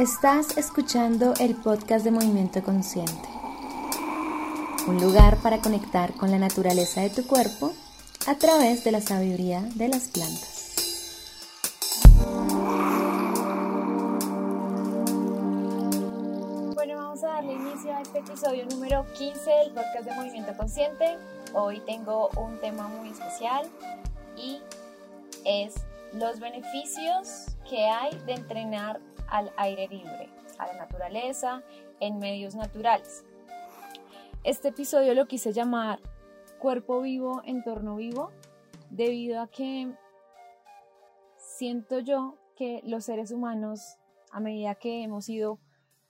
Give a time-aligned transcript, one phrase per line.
[0.00, 3.28] Estás escuchando el podcast de Movimiento Consciente,
[4.88, 7.74] un lugar para conectar con la naturaleza de tu cuerpo
[8.26, 10.74] a través de la sabiduría de las plantas.
[16.74, 21.18] Bueno, vamos a darle inicio a este episodio número 15 del podcast de Movimiento Consciente.
[21.52, 23.68] Hoy tengo un tema muy especial
[24.34, 24.62] y
[25.44, 25.74] es
[26.14, 28.98] los beneficios que hay de entrenar
[29.30, 31.62] al aire libre, a la naturaleza,
[32.00, 33.24] en medios naturales.
[34.44, 36.00] Este episodio lo quise llamar
[36.58, 38.32] Cuerpo vivo, entorno vivo,
[38.90, 39.90] debido a que
[41.36, 43.96] siento yo que los seres humanos,
[44.30, 45.58] a medida que hemos ido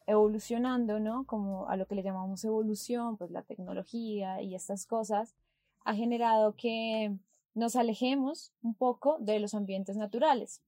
[0.07, 1.25] evolucionando, ¿no?
[1.25, 5.37] Como a lo que le llamamos evolución, pues la tecnología y estas cosas,
[5.85, 7.17] ha generado que
[7.55, 10.63] nos alejemos un poco de los ambientes naturales.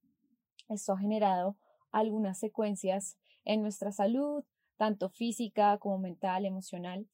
[0.69, 1.57] Esto ha generado
[1.93, 4.45] algunas secuencias en nuestra salud,
[4.77, 7.07] tanto física como mental, emocional,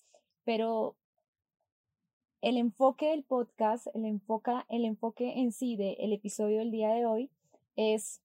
[0.44, 0.96] pero
[2.40, 7.04] el enfoque del podcast, el, enfoca, el enfoque en sí del episodio del día de
[7.04, 7.30] hoy
[7.76, 8.22] es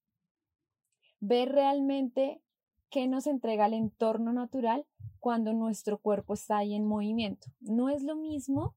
[1.20, 2.42] ver realmente
[2.90, 4.86] qué nos entrega el entorno natural
[5.20, 7.48] cuando nuestro cuerpo está ahí en movimiento.
[7.60, 8.76] No es lo mismo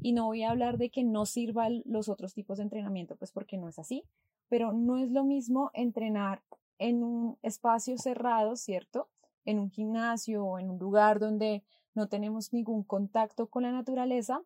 [0.00, 3.32] y no voy a hablar de que no sirvan los otros tipos de entrenamiento, pues
[3.32, 4.04] porque no es así,
[4.48, 6.42] pero no es lo mismo entrenar
[6.78, 9.08] en un espacio cerrado, ¿cierto?
[9.44, 14.42] En un gimnasio o en un lugar donde no tenemos ningún contacto con la naturaleza,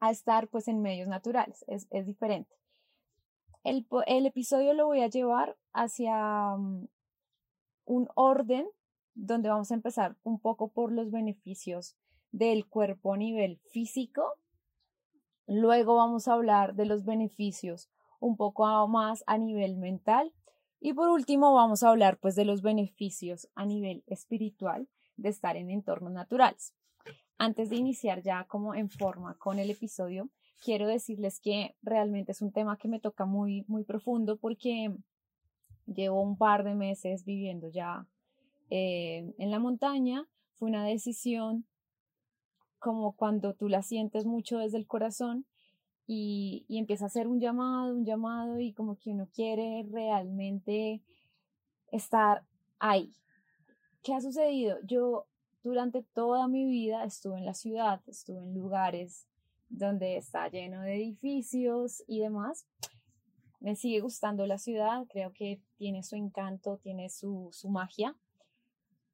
[0.00, 2.56] a estar pues en medios naturales, es, diferente.
[3.64, 6.88] El, el, episodio lo voy a llevar hacia mm,
[7.84, 8.66] un orden
[9.14, 11.96] donde vamos a empezar un poco por los beneficios
[12.32, 14.22] del cuerpo a nivel físico.
[15.46, 17.90] Luego vamos a hablar de los beneficios
[18.20, 20.32] un poco más a nivel mental
[20.80, 25.56] y por último, vamos a hablar pues de los beneficios a nivel espiritual de estar
[25.56, 26.74] en entornos naturales.
[27.36, 30.30] Antes de iniciar ya como en forma con el episodio,
[30.64, 34.94] quiero decirles que realmente es un tema que me toca muy, muy profundo porque
[35.86, 38.06] llevo un par de meses viviendo ya
[38.70, 40.26] eh, en la montaña.
[40.54, 41.66] Fue una decisión
[42.78, 45.46] como cuando tú la sientes mucho desde el corazón
[46.12, 51.04] y, empieza a hacer un llamado, un llamado y como que uno quiere realmente
[51.92, 52.44] estar
[52.80, 53.14] ahí.
[54.02, 54.78] ¿Qué ha sucedido?
[54.82, 55.28] Yo
[55.62, 59.28] durante toda mi vida estuve en la ciudad, estuve en lugares
[59.68, 62.66] donde está lleno de edificios y demás.
[63.60, 68.16] Me sigue gustando la ciudad, creo que tiene su encanto, tiene su, su magia,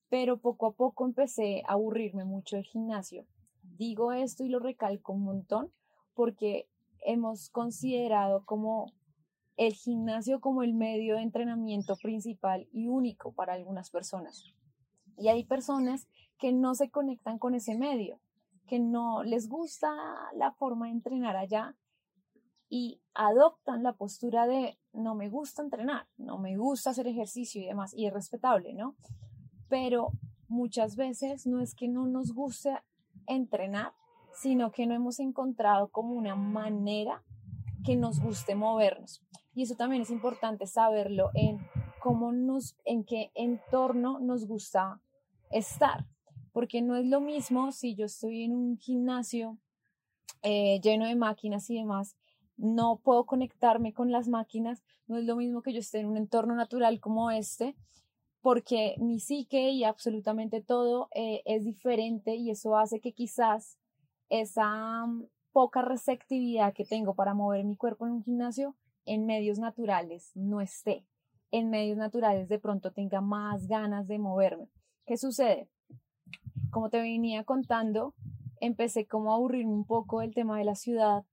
[0.08, 3.26] pero poco a poco empecé a aburrirme mucho del gimnasio.
[3.60, 5.72] Digo esto y lo recalco un montón
[6.14, 6.70] porque
[7.06, 8.92] hemos considerado como
[9.56, 14.44] el gimnasio como el medio de entrenamiento principal y único para algunas personas.
[15.16, 16.08] Y hay personas
[16.38, 18.20] que no se conectan con ese medio,
[18.66, 19.88] que no les gusta
[20.34, 21.74] la forma de entrenar allá
[22.68, 27.66] y adoptan la postura de no me gusta entrenar, no me gusta hacer ejercicio y
[27.66, 28.96] demás, y es respetable, ¿no?
[29.68, 30.10] Pero
[30.48, 32.76] muchas veces no es que no nos guste
[33.26, 33.92] entrenar,
[34.36, 37.22] sino que no hemos encontrado como una manera
[37.84, 39.22] que nos guste movernos.
[39.54, 41.58] Y eso también es importante saberlo en
[42.00, 45.00] cómo nos, en qué entorno nos gusta
[45.50, 46.06] estar,
[46.52, 49.58] porque no es lo mismo si yo estoy en un gimnasio
[50.42, 52.16] eh, lleno de máquinas y demás,
[52.58, 56.16] no puedo conectarme con las máquinas, no es lo mismo que yo esté en un
[56.16, 57.74] entorno natural como este,
[58.42, 63.78] porque mi psique y absolutamente todo eh, es diferente y eso hace que quizás
[64.28, 68.76] esa mm, poca receptividad que tengo para mover mi cuerpo en un gimnasio
[69.06, 71.06] en medios naturales no esté.
[71.52, 74.68] En medios naturales de pronto tenga más ganas de moverme.
[75.06, 75.70] ¿Qué sucede?
[76.70, 78.14] Como te venía contando,
[78.60, 81.24] empecé como a aburrirme un poco del tema de la ciudad,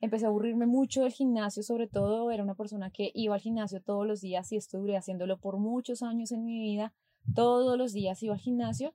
[0.00, 3.80] empecé a aburrirme mucho del gimnasio, sobre todo era una persona que iba al gimnasio
[3.80, 6.92] todos los días y estuve haciéndolo por muchos años en mi vida,
[7.34, 8.94] todos los días iba al gimnasio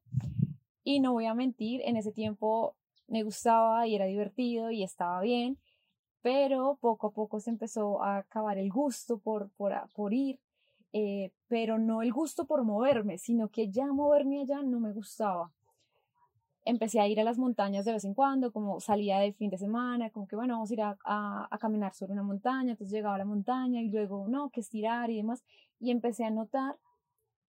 [0.84, 2.75] y no voy a mentir, en ese tiempo
[3.07, 5.57] me gustaba y era divertido y estaba bien,
[6.22, 10.40] pero poco a poco se empezó a acabar el gusto por, por, por ir,
[10.92, 15.52] eh, pero no el gusto por moverme, sino que ya moverme allá no me gustaba.
[16.63, 19.60] Empecé a ir a las montañas de vez en cuando, como salía de fin de
[19.60, 23.16] semana, como que bueno, vamos a ir a, a caminar sobre una montaña, entonces llegaba
[23.16, 25.44] a la montaña y luego no, que estirar y demás,
[25.80, 26.75] y empecé a notar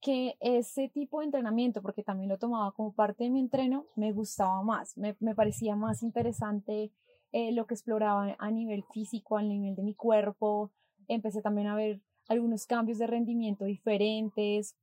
[0.06, 4.12] que ese tipo de entrenamiento, porque también lo tomaba como parte de mi entreno, me
[4.12, 6.92] gustaba más, me, parecía más interesante
[7.32, 10.70] eh, lo que exploraba a nivel físico, a nivel de mi cuerpo.
[11.08, 14.76] Empecé también a ver algunos cambios de rendimiento diferentes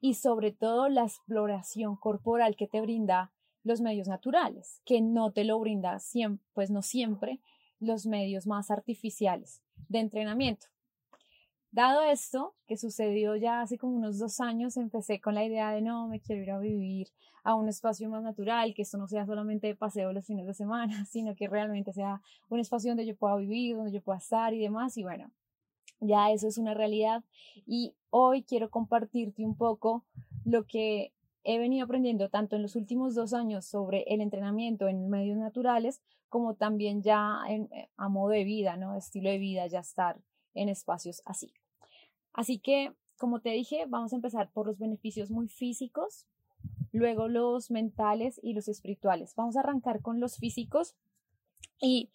[0.00, 3.30] y sobre todo la exploración corporal que te brinda
[3.62, 7.40] los medios naturales, que no te lo brinda siempre, pues no siempre
[7.78, 10.68] los medios más artificiales de entrenamiento.
[11.74, 15.82] Dado esto, que sucedió ya hace como unos dos años, empecé con la idea de
[15.82, 17.08] no, me quiero ir a vivir
[17.42, 20.54] a un espacio más natural, que esto no sea solamente de paseo los fines de
[20.54, 24.54] semana, sino que realmente sea un espacio donde yo pueda vivir, donde yo pueda estar
[24.54, 24.96] y demás.
[24.96, 25.32] Y bueno,
[25.98, 27.24] ya eso es una realidad.
[27.66, 30.04] Y hoy quiero compartirte un poco
[30.44, 31.12] lo que
[31.42, 36.00] he venido aprendiendo tanto en los últimos dos años sobre el entrenamiento en medios naturales,
[36.28, 38.96] como también ya eh, a modo de vida, ¿no?
[38.96, 40.20] Estilo de vida, ya estar
[40.54, 41.52] en espacios así.
[42.34, 46.26] Así que, como te dije, vamos a empezar por los beneficios muy físicos,
[46.92, 49.34] luego los mentales y los espirituales.
[49.36, 50.94] Vamos a arrancar con los físicos
[51.80, 52.10] y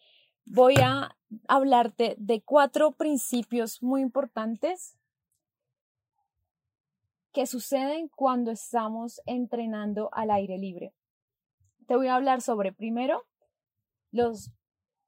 [0.45, 1.15] voy a
[1.47, 4.97] hablarte de cuatro principios muy importantes
[7.31, 10.93] que suceden cuando estamos entrenando al aire libre.
[11.87, 13.23] Te voy a hablar sobre primero
[14.11, 14.51] los,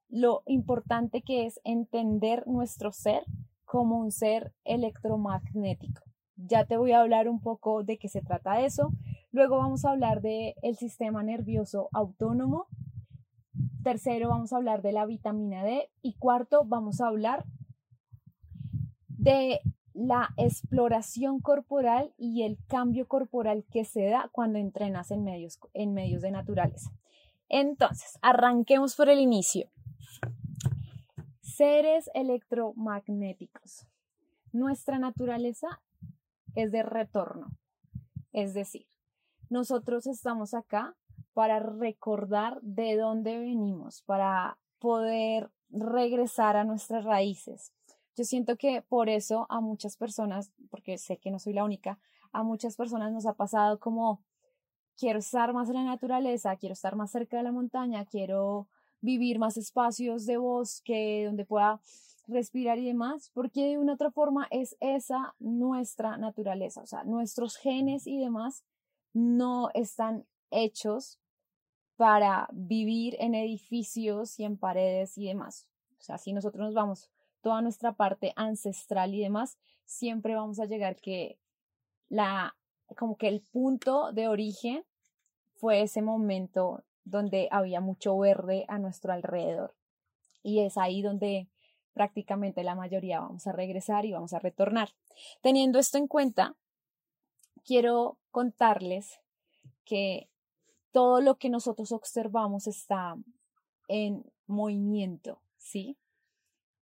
[0.08, 3.24] lo importante que es entender nuestro ser
[3.72, 6.02] como un ser electromagnético.
[6.36, 8.90] Ya te voy a hablar un poco de qué se trata eso.
[9.30, 12.66] Luego vamos a hablar del el sistema nervioso autónomo.
[13.82, 15.88] Tercero, vamos a hablar de la vitamina D.
[16.02, 17.46] Y cuarto, vamos a hablar
[19.08, 19.60] de
[19.94, 25.94] la exploración corporal y el cambio corporal que se da cuando entrenas en medios, en
[25.94, 26.92] medios de naturaleza.
[27.48, 29.70] Entonces, arranquemos por el inicio.
[31.54, 33.86] Seres electromagnéticos.
[34.52, 35.82] Nuestra naturaleza
[36.54, 37.48] es de retorno.
[38.32, 38.86] Es decir,
[39.50, 40.96] nosotros estamos acá
[41.34, 47.72] para recordar de dónde venimos, para poder regresar a nuestras raíces,
[48.14, 51.98] yo siento que por eso a muchas personas, porque sé que no soy la única,
[52.32, 54.22] a muchas personas nos ha pasado como
[54.98, 58.68] quiero estar más en la naturaleza, quiero estar más cerca de la montaña, quiero
[59.02, 61.80] vivir más espacios de bosque donde pueda
[62.26, 67.56] respirar y demás, porque de una otra forma es esa nuestra naturaleza, o sea, nuestros
[67.56, 68.64] genes y demás
[69.12, 71.18] no están hechos
[71.96, 75.66] para vivir en edificios y en paredes y demás.
[75.98, 77.10] O sea, si nosotros nos vamos
[77.42, 81.38] toda nuestra parte ancestral y demás, siempre vamos a llegar que
[82.08, 82.56] la,
[82.96, 84.84] como que el punto de origen
[85.54, 89.74] fue ese momento donde había mucho verde a nuestro alrededor.
[90.42, 91.48] Y es ahí donde
[91.92, 94.90] prácticamente la mayoría vamos a regresar y vamos a retornar.
[95.40, 96.56] Teniendo esto en cuenta,
[97.64, 99.20] quiero contarles
[99.84, 100.28] que
[100.90, 103.16] todo lo que nosotros observamos está
[103.88, 105.96] en movimiento, ¿sí?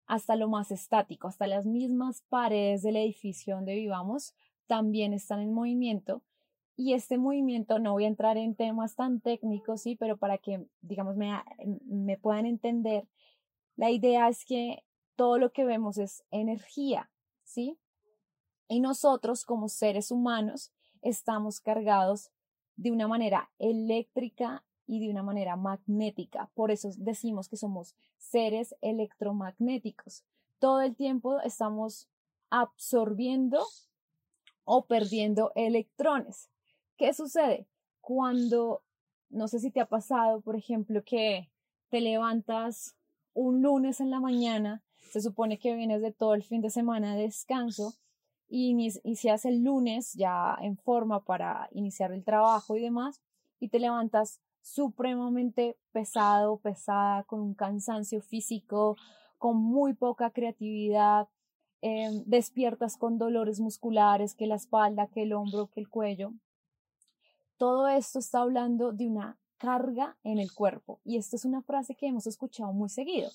[0.07, 4.33] hasta lo más estático, hasta las mismas paredes del edificio donde vivamos
[4.65, 6.23] también están en movimiento.
[6.79, 10.67] Y este movimiento, no voy a entrar en temas tan técnicos, sí, pero para que,
[10.81, 11.33] digamos, me,
[11.85, 13.07] me puedan entender,
[13.75, 14.83] la idea es que
[15.15, 17.09] todo lo que vemos es energía,
[17.43, 17.79] ¿sí?
[18.67, 20.71] Y nosotros como seres humanos
[21.01, 22.31] estamos cargados
[22.75, 26.49] de una manera eléctrica y de una manera magnética.
[26.53, 30.23] Por eso decimos que somos seres electromagnéticos.
[30.59, 32.07] Todo el tiempo estamos
[32.49, 33.65] absorbiendo
[34.63, 36.49] o perdiendo electrones.
[36.97, 37.67] ¿Qué sucede?
[38.01, 38.81] Cuando,
[39.29, 41.49] no sé si te ha pasado, por ejemplo, que
[41.89, 42.95] te levantas
[43.33, 47.15] un lunes en la mañana, se supone que vienes de todo el fin de semana
[47.15, 47.93] de descanso
[48.49, 53.21] y inicias el lunes ya en forma para iniciar el trabajo y demás,
[53.59, 58.97] y te levantas supremamente pesado, pesada, con un cansancio físico,
[59.37, 61.27] con muy poca creatividad,
[61.81, 66.33] em, despiertas con dolores musculares, que la espalda, que el hombro, que el cuello.
[67.57, 71.95] Todo esto está hablando de una carga en el cuerpo y esto es una frase
[71.95, 73.29] que hemos escuchado muy seguido.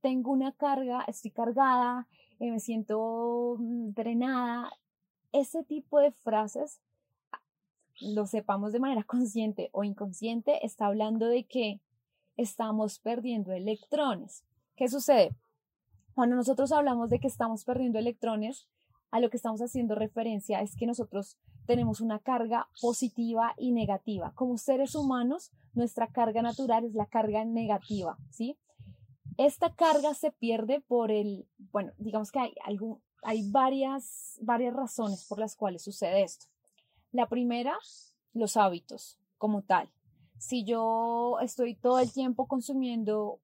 [0.00, 2.08] Tengo una carga, estoy cargada,
[2.40, 4.70] eh, me siento mm, drenada.
[5.32, 6.80] Ese tipo de frases
[8.00, 11.80] lo sepamos de manera consciente o inconsciente, está hablando de que
[12.36, 14.44] estamos perdiendo electrones.
[14.76, 15.34] ¿Qué sucede?
[16.14, 18.68] Cuando nosotros hablamos de que estamos perdiendo electrones,
[19.10, 24.32] a lo que estamos haciendo referencia es que nosotros tenemos una carga positiva y negativa.
[24.34, 28.56] Como seres humanos, nuestra carga natural es la carga negativa, ¿sí?
[29.36, 35.26] Esta carga se pierde por el, bueno, digamos que hay, algún, hay varias, varias razones
[35.28, 36.46] por las cuales sucede esto.
[37.12, 37.76] La primera,
[38.32, 39.90] los hábitos como tal.
[40.38, 43.40] Si yo estoy todo el tiempo consumiendo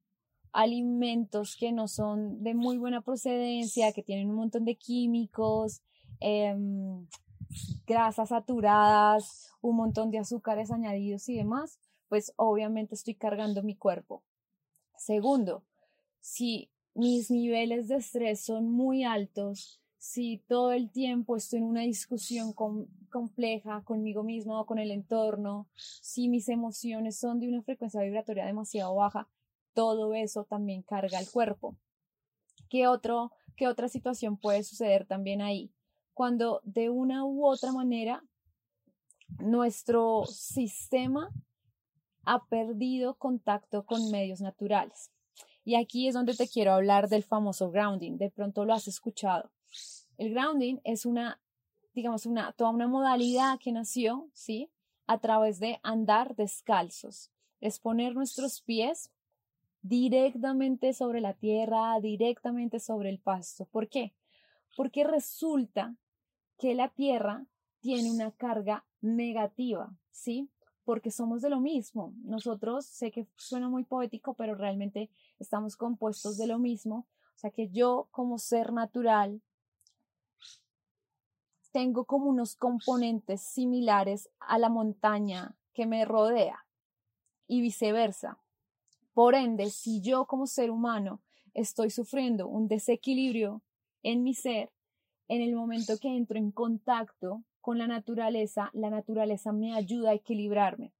[0.50, 5.82] alimentos que no son de muy buena procedencia, que tienen un montón de químicos,
[6.20, 7.06] em,
[7.86, 14.22] grasas saturadas, un montón de azúcares añadidos y demás, pues obviamente estoy cargando mi cuerpo.
[14.96, 15.64] Segundo,
[16.20, 21.80] si mis niveles de estrés son muy altos, si todo el tiempo estoy en una
[21.80, 22.54] discusión
[23.10, 28.44] compleja conmigo mismo o con el entorno, si mis emociones son de una frecuencia vibratoria
[28.44, 29.28] demasiado baja,
[29.72, 31.76] todo eso también carga el cuerpo.
[32.68, 35.72] ¿Qué, otro, ¿Qué otra situación puede suceder también ahí?
[36.14, 38.24] Cuando de una u otra manera
[39.38, 41.30] nuestro sistema
[42.24, 45.10] ha perdido contacto con medios naturales.
[45.64, 48.16] Y aquí es donde te quiero hablar del famoso grounding.
[48.16, 49.50] De pronto lo has escuchado.
[50.18, 51.40] El grounding es una,
[51.94, 54.70] digamos, una, toda una modalidad que nació, ¿sí?
[55.06, 57.30] A través de andar descalzos.
[57.60, 59.10] Es poner nuestros pies
[59.82, 63.66] directamente sobre la tierra, directamente sobre el pasto.
[63.66, 64.14] ¿Por qué?
[64.76, 65.94] Porque resulta
[66.64, 67.44] que la tierra
[67.80, 70.48] tiene una carga negativa, ¿sí?
[70.86, 72.14] Porque somos de lo mismo.
[72.24, 77.06] Nosotros, sé que suena muy poético, pero realmente estamos compuestos de lo mismo.
[77.34, 79.42] O sea que yo como ser natural
[81.70, 86.64] tengo como unos componentes similares a la montaña que me rodea
[87.46, 88.38] y viceversa.
[89.12, 91.20] Por ende, si yo como ser humano
[91.52, 93.60] estoy sufriendo un desequilibrio
[94.02, 94.72] en mi ser,
[95.28, 100.14] en el momento que entro en contacto con la naturaleza, la naturaleza me ayuda a
[100.14, 100.92] equilibrarme.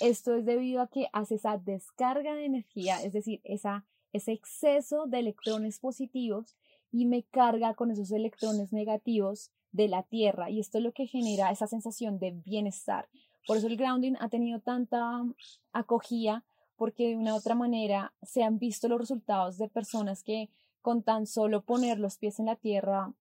[0.00, 5.06] Esto es debido a que hace esa descarga de energía, es decir, esa, ese exceso
[5.06, 6.56] de electrones positivos
[6.92, 10.50] y me carga con esos electrones negativos de la Tierra.
[10.50, 13.08] Y esto es lo que genera esa sensación de bienestar.
[13.46, 15.24] Por eso el grounding ha tenido tanta
[15.72, 16.44] acogida,
[16.76, 20.50] porque de una u otra manera se han visto los resultados de personas que
[20.82, 23.14] con tan solo poner los pies en la tierra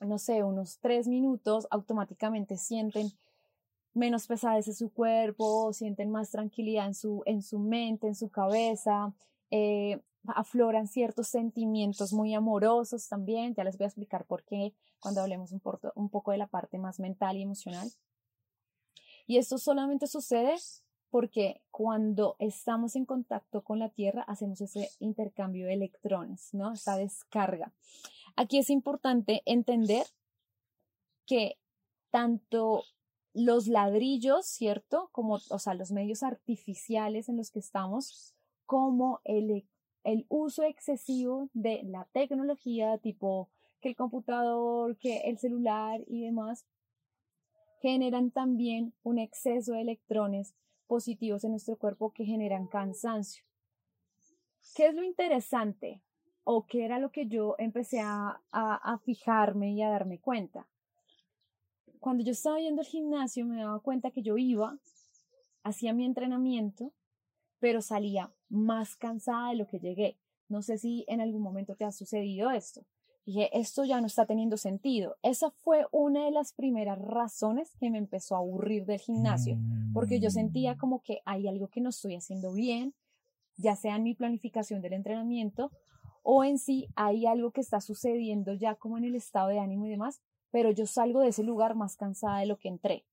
[0.00, 3.12] no sé, unos tres minutos, automáticamente sienten
[3.94, 8.30] menos pesadez en su cuerpo, sienten más tranquilidad en su, en su mente, en su
[8.30, 9.12] cabeza,
[9.50, 13.54] eh, afloran ciertos sentimientos muy amorosos también.
[13.54, 15.60] Ya les voy a explicar por qué cuando hablemos un,
[15.94, 17.90] un poco de la parte más mental y emocional.
[19.26, 20.54] Y esto solamente sucede
[21.10, 26.72] porque cuando estamos en contacto con la Tierra hacemos ese intercambio de electrones, ¿no?
[26.72, 27.72] Esa descarga.
[28.36, 30.06] Aquí es importante entender
[31.26, 31.58] que
[32.10, 32.84] tanto
[33.34, 35.08] los ladrillos, ¿cierto?
[35.12, 38.34] Como, o sea, los medios artificiales en los que estamos,
[38.66, 39.66] como el,
[40.04, 46.66] el uso excesivo de la tecnología, tipo que el computador, que el celular y demás,
[47.80, 50.54] generan también un exceso de electrones
[50.86, 53.44] positivos en nuestro cuerpo que generan cansancio.
[54.74, 56.00] ¿Qué es lo interesante?
[56.44, 60.68] O qué era lo que yo empecé a, a, fijarme y a darme cuenta.
[62.00, 64.78] Cuando yo estaba yendo al gimnasio me daba cuenta que yo iba,
[65.62, 66.92] hacía mi entrenamiento,
[67.60, 70.18] pero salía más cansada de lo que llegué.
[70.48, 72.84] No sé si en algún momento te ha sucedido esto.
[73.24, 75.16] Dije, esto ya no está teniendo sentido.
[75.22, 79.58] Esa fue una de las primeras razones que me empezó a aburrir del gimnasio,
[79.94, 82.94] porque yo sentía como que hay algo que no estoy haciendo bien,
[83.56, 85.70] ya sea en mi planificación del entrenamiento
[86.22, 89.86] o en sí hay algo que está sucediendo ya como en el estado de ánimo
[89.86, 93.04] y demás, pero yo salgo de ese lugar más cansada de lo que entré.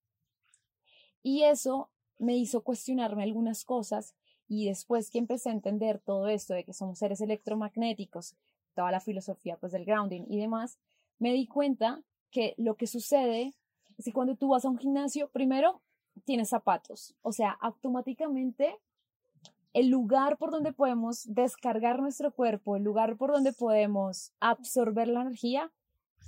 [1.23, 4.15] Y eso me hizo cuestionarme algunas cosas
[4.47, 8.35] y después que empecé a entender todo esto de que somos seres electromagnéticos,
[8.75, 10.79] toda la filosofía pues del grounding y demás,
[11.17, 12.01] me di cuenta
[12.31, 13.53] que lo que sucede
[13.97, 15.81] es que cuando tú vas a un gimnasio, primero
[16.25, 18.75] tienes zapatos, o sea, automáticamente
[19.73, 25.21] el lugar por donde podemos descargar nuestro cuerpo, el lugar por donde podemos absorber la
[25.21, 25.71] energía,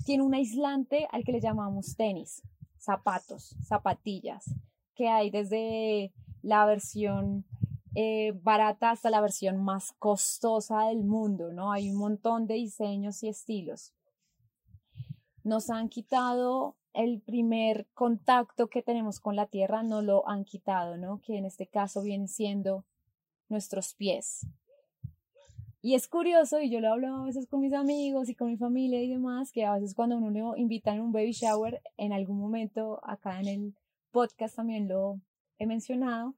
[0.06, 2.42] tiene un aislante al que le llamamos tenis,
[2.78, 4.46] zapatos, zapatillas,
[4.96, 7.46] que hay desde la versión
[7.96, 11.72] eh, barata hasta la versión más costosa del mundo, ¿no?
[11.72, 13.94] Hay un montón de diseños y estilos.
[15.44, 20.98] Nos han quitado el primer contacto que tenemos con la tierra, no lo han quitado,
[20.98, 21.20] ¿no?
[21.22, 22.86] Que en este caso viene siendo
[23.52, 24.48] nuestros pies.
[25.84, 28.58] Y es curioso, y yo lo hablo a veces con mis amigos y con mi
[28.58, 32.14] familia y demás, que a veces cuando uno le invitan a un baby shower, en
[32.14, 33.76] algún momento acá en el
[34.12, 35.20] podcast también lo
[35.58, 36.36] he mencionado,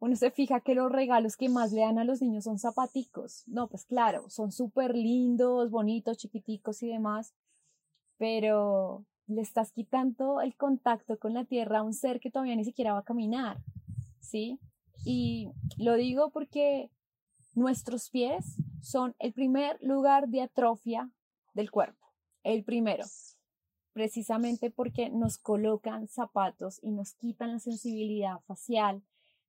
[0.00, 3.42] uno se fija que los regalos que más le dan a los niños son zapaticos.
[3.46, 7.34] No, pues claro, son súper lindos, bonitos, chiquiticos y demás,
[8.16, 12.64] pero le estás quitando el contacto con la tierra a un ser que todavía ni
[12.64, 13.58] siquiera va a caminar,
[14.20, 14.58] ¿sí?
[15.04, 16.90] Y lo digo porque
[17.54, 21.10] nuestros pies son el primer lugar de atrofia
[21.54, 22.06] del cuerpo,
[22.42, 23.04] el primero.
[23.92, 29.02] precisamente porque nos colocan zapatos y nos quitan la sensibilidad facial.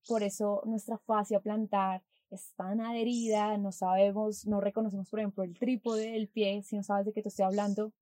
[0.08, 2.02] Por eso nuestra fascia plantar
[2.32, 6.82] es tan adherida, no sabemos, no reconocemos, por ejemplo, el trípode del pie, si no
[6.82, 7.94] sabes de qué te estoy hablando,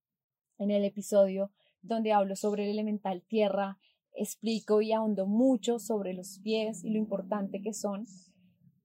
[0.58, 1.50] en el episodio
[1.82, 3.78] donde hablo sobre el elemental tierra,
[4.20, 8.06] explico y ahondo mucho sobre los pies y lo importante que son.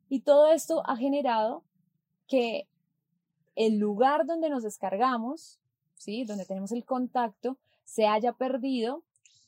[0.10, 1.64] Y todo esto ha generado
[2.28, 2.68] que
[3.56, 5.60] el lugar donde nos descargamos,
[5.96, 6.24] ¿sí?
[6.24, 9.04] donde tenemos el contacto, se haya perdido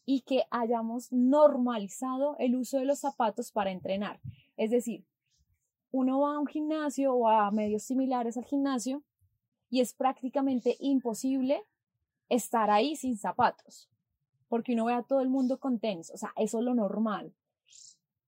[0.06, 4.20] y que hayamos normalizado el uso de los zapatos para entrenar.
[4.56, 5.06] Es decir,
[5.92, 9.04] uno va a un gimnasio o a medios similares al gimnasio
[9.70, 11.63] y es prácticamente imposible
[12.30, 13.89] estar ahí sin zapatos,
[14.48, 17.34] porque uno ve a todo el mundo con tenis, o sea, eso es lo normal.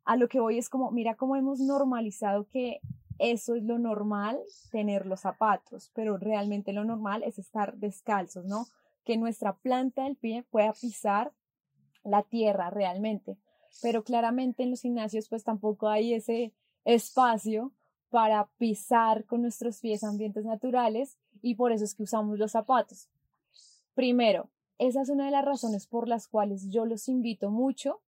[0.06, 2.80] A lo que voy es como, mira cómo hemos normalizado que
[3.20, 4.40] eso es lo normal,
[4.72, 8.68] tener los zapatos, pero realmente lo normal es estar descalzos, ¿no?
[9.04, 11.34] Que nuestra planta del pie pueda pisar
[12.04, 13.38] la tierra realmente.
[13.82, 16.54] Pero claramente en los gimnasios pues tampoco hay ese
[16.86, 17.74] espacio
[18.10, 23.10] para pisar con nuestros pies ambientes naturales y por eso es que usamos los zapatos.
[23.94, 28.02] Primero, esa es una de las razones por las cuales yo los invito mucho,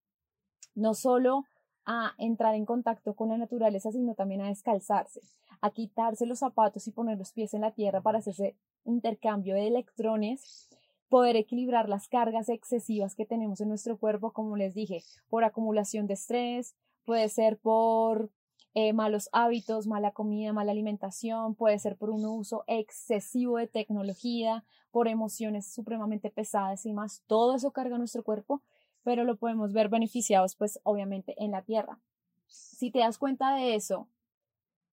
[0.76, 1.46] no solo
[1.86, 5.22] a entrar en contacto con la naturaleza, sino también a descalzarse,
[5.62, 9.56] a quitarse los zapatos y poner los pies en la tierra para hacer ese intercambio
[9.56, 10.70] de electrones,
[11.10, 16.06] poder equilibrar las cargas excesivas que tenemos en nuestro cuerpo, como les dije, por acumulación
[16.06, 18.30] de estrés, puede ser por
[18.76, 24.64] eh, malos hábitos, mala comida, mala alimentación, puede ser por un uso excesivo de tecnología,
[24.92, 27.24] por emociones supremamente pesadas y más.
[27.28, 28.62] Todo eso carga nuestro cuerpo,
[29.04, 32.00] pero lo podemos ver beneficiados, pues obviamente en la tierra.
[32.48, 34.08] Si te das cuenta de eso,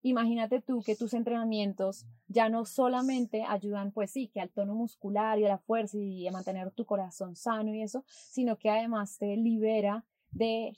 [0.02, 5.38] imagínate tú que tus entrenamientos ya no solamente ayudan, pues sí, que al tono muscular
[5.38, 9.18] y a la fuerza y a mantener tu corazón sano y eso, sino que además
[9.18, 10.74] te libera de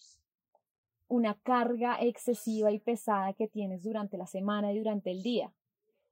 [1.08, 5.52] una carga excesiva y pesada que tienes durante la semana y durante el día.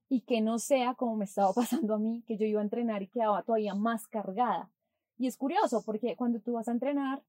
[0.08, 3.02] Y que no sea como me estaba pasando a mí, que yo iba a entrenar
[3.02, 4.70] y quedaba todavía más cargada.
[5.18, 7.22] Y es curioso porque cuando tú vas a entrenar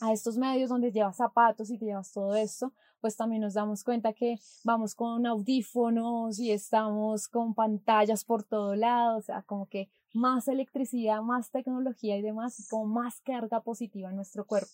[0.00, 3.82] a estos medios donde llevas zapatos y te llevas todo esto, pues también nos damos
[3.82, 9.66] cuenta que vamos con audífonos y estamos con pantallas por todo lado, o sea, como
[9.66, 14.72] que más electricidad, más tecnología y demás, y como más carga positiva en nuestro cuerpo.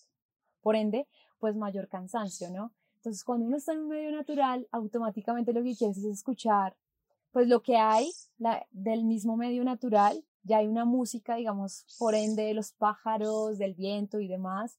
[0.61, 1.07] Por ende,
[1.39, 2.71] pues mayor cansancio, ¿no?
[2.97, 6.75] Entonces, cuando uno está en un medio natural, automáticamente lo que quieres es escuchar,
[7.31, 8.11] pues lo que hay
[8.71, 13.75] del mismo medio natural, ya hay una música, digamos, por ende, de los pájaros, del
[13.75, 14.77] viento y demás,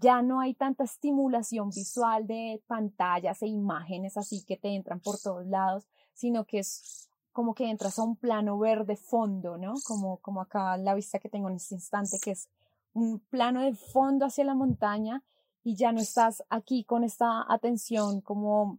[0.00, 5.18] ya no hay tanta estimulación visual de pantallas e imágenes así que te entran por
[5.18, 9.74] todos lados, sino que es como que entras a un plano verde fondo, ¿no?
[9.86, 12.48] Como, como acá la vista que tengo en este instante, que es
[12.94, 15.22] un plano de fondo hacia la montaña
[15.64, 18.78] y ya no estás aquí con esta atención como,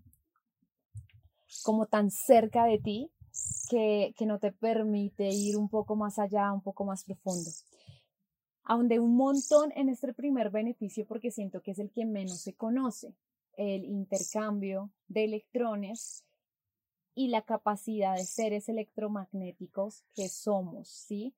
[1.63, 3.11] como tan cerca de ti
[3.69, 7.49] que, que no te permite ir un poco más allá, un poco más profundo.
[8.63, 12.53] Aunde un montón en este primer beneficio porque siento que es el que menos se
[12.53, 13.15] conoce,
[13.55, 16.23] el intercambio de electrones
[17.15, 21.35] y la capacidad de seres electromagnéticos que somos, ¿sí?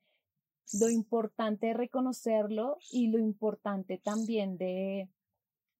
[0.74, 5.10] Lo importante de reconocerlo y lo importante también de,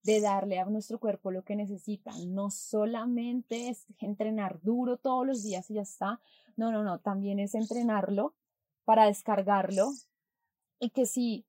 [0.04, 2.12] de darle a nuestro cuerpo lo que necesita.
[2.28, 6.22] No solamente es entrenar duro todos los días y ya está.
[6.56, 8.36] No, no, no, también es entrenarlo
[8.86, 9.92] para descargarlo
[10.80, 11.46] y que si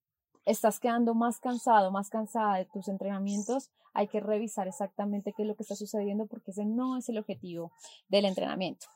[0.46, 5.48] estás quedando más cansado, más cansada de tus entrenamientos, hay que revisar exactamente qué es
[5.48, 7.72] lo que está sucediendo porque ese no es el objetivo
[8.08, 8.86] del entrenamiento.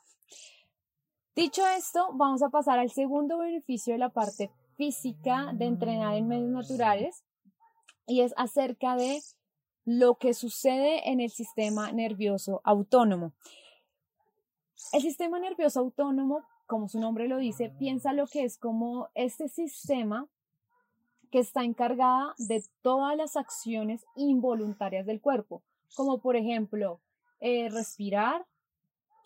[1.33, 6.27] Dicho esto, vamos a pasar al segundo beneficio de la parte física de entrenar en
[6.27, 7.23] medios naturales
[8.05, 9.21] y es acerca de
[9.85, 13.31] lo que sucede en el sistema nervioso autónomo.
[14.91, 19.47] El sistema nervioso autónomo, como su nombre lo dice, piensa lo que es como este
[19.47, 20.27] sistema
[21.31, 25.63] que está encargada de todas las acciones involuntarias del cuerpo,
[25.95, 26.99] como por ejemplo
[27.39, 28.45] eh, respirar,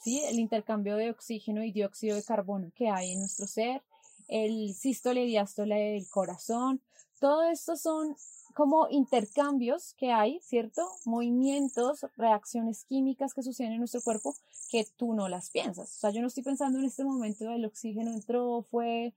[0.03, 0.21] ¿sí?
[0.25, 3.83] el intercambio de oxígeno y dióxido de carbono que hay en nuestro ser,
[4.27, 6.81] el sístole y diástole del corazón,
[7.19, 8.15] todo esto son
[8.55, 10.81] como intercambios que hay, ¿cierto?
[11.03, 14.33] Movimientos, reacciones químicas que suceden en nuestro cuerpo
[14.71, 15.93] que tú no las piensas.
[15.93, 19.13] O sea, yo no estoy pensando en este momento el oxígeno entró, fue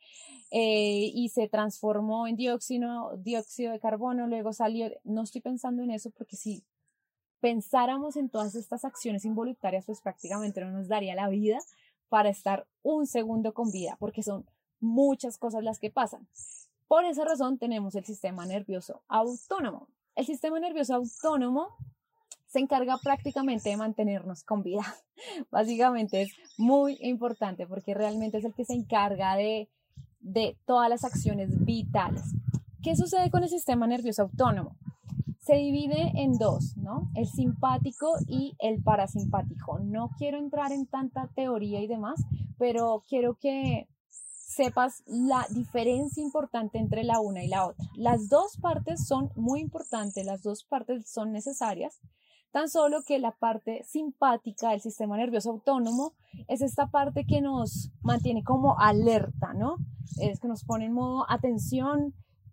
[0.50, 4.90] eh, y se transformó en dióxido, dióxido de carbono, luego salió.
[5.04, 6.64] No estoy pensando en eso porque si
[7.40, 11.58] pensáramos en todas estas acciones involuntarias, pues prácticamente no nos daría la vida
[12.08, 14.46] para estar un segundo con vida, porque son
[14.80, 16.26] muchas cosas las que pasan.
[16.86, 19.88] Por esa razón tenemos el sistema nervioso autónomo.
[20.14, 21.76] El sistema nervioso autónomo
[22.46, 24.82] se encarga prácticamente de mantenernos con vida.
[25.50, 29.68] Básicamente es muy importante porque realmente es el que se encarga de,
[30.20, 32.22] de todas las acciones vitales.
[32.82, 34.76] ¿Qué sucede con el sistema nervioso autónomo?
[35.48, 37.10] Se divide en dos, ¿no?
[37.14, 39.78] El simpático y el parasimpático.
[39.78, 42.22] No quiero entrar en tanta teoría y demás,
[42.58, 47.82] pero quiero que sepas la diferencia importante entre la una y la otra.
[47.94, 51.98] Las dos partes son muy importantes, las dos partes son necesarias,
[52.50, 56.12] tan solo que la parte simpática del sistema nervioso autónomo
[56.48, 59.76] es esta parte que nos mantiene como alerta, ¿no?
[60.20, 62.12] Es que nos pone en modo atención,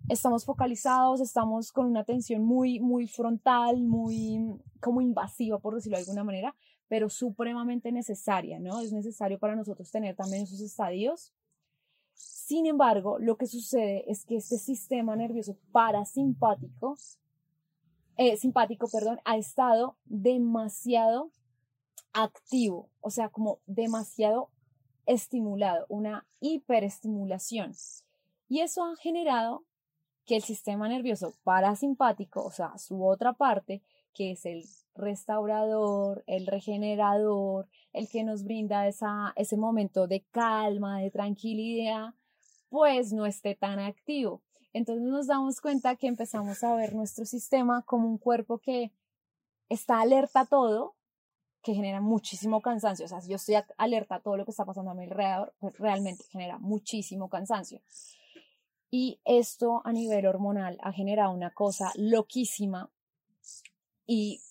[0.10, 6.04] estamos focalizados, estamos con una atención muy, muy frontal, muy como invasiva, por decirlo de
[6.04, 6.56] alguna manera,
[6.88, 8.80] pero supremamente necesaria, ¿no?
[8.82, 11.34] Es necesario para nosotros tener también esos estadios.
[12.14, 16.98] Sin embargo, lo que sucede es que este sistema nervioso parasimpático
[18.18, 21.32] eh, simpático, perdón, ha estado demasiado
[22.14, 24.50] activo, o sea, como demasiado
[25.06, 27.74] estimulado, una hiperestimulación.
[28.48, 29.66] Y eso ha generado
[30.26, 33.82] que el sistema nervioso parasimpático, o sea, su otra parte,
[34.14, 34.64] que es el
[34.96, 42.14] restaurador, el regenerador, el que nos brinda ese momento de calma, de tranquilidad,
[42.70, 44.42] pues no esté tan activo.
[44.74, 48.92] Entonces nos damos cuenta que empezamos a ver nuestro sistema como un cuerpo que
[49.70, 50.96] está alerta a todo,
[51.62, 53.06] que genera muchísimo cansancio.
[53.06, 55.54] O sea, si yo estoy alerta a todo lo que está pasando a mi alrededor,
[55.60, 57.82] pues realmente genera muchísimo cansancio.
[58.92, 62.90] Y esto a nivel hormonal ha generado una cosa loquísima
[64.08, 64.42] y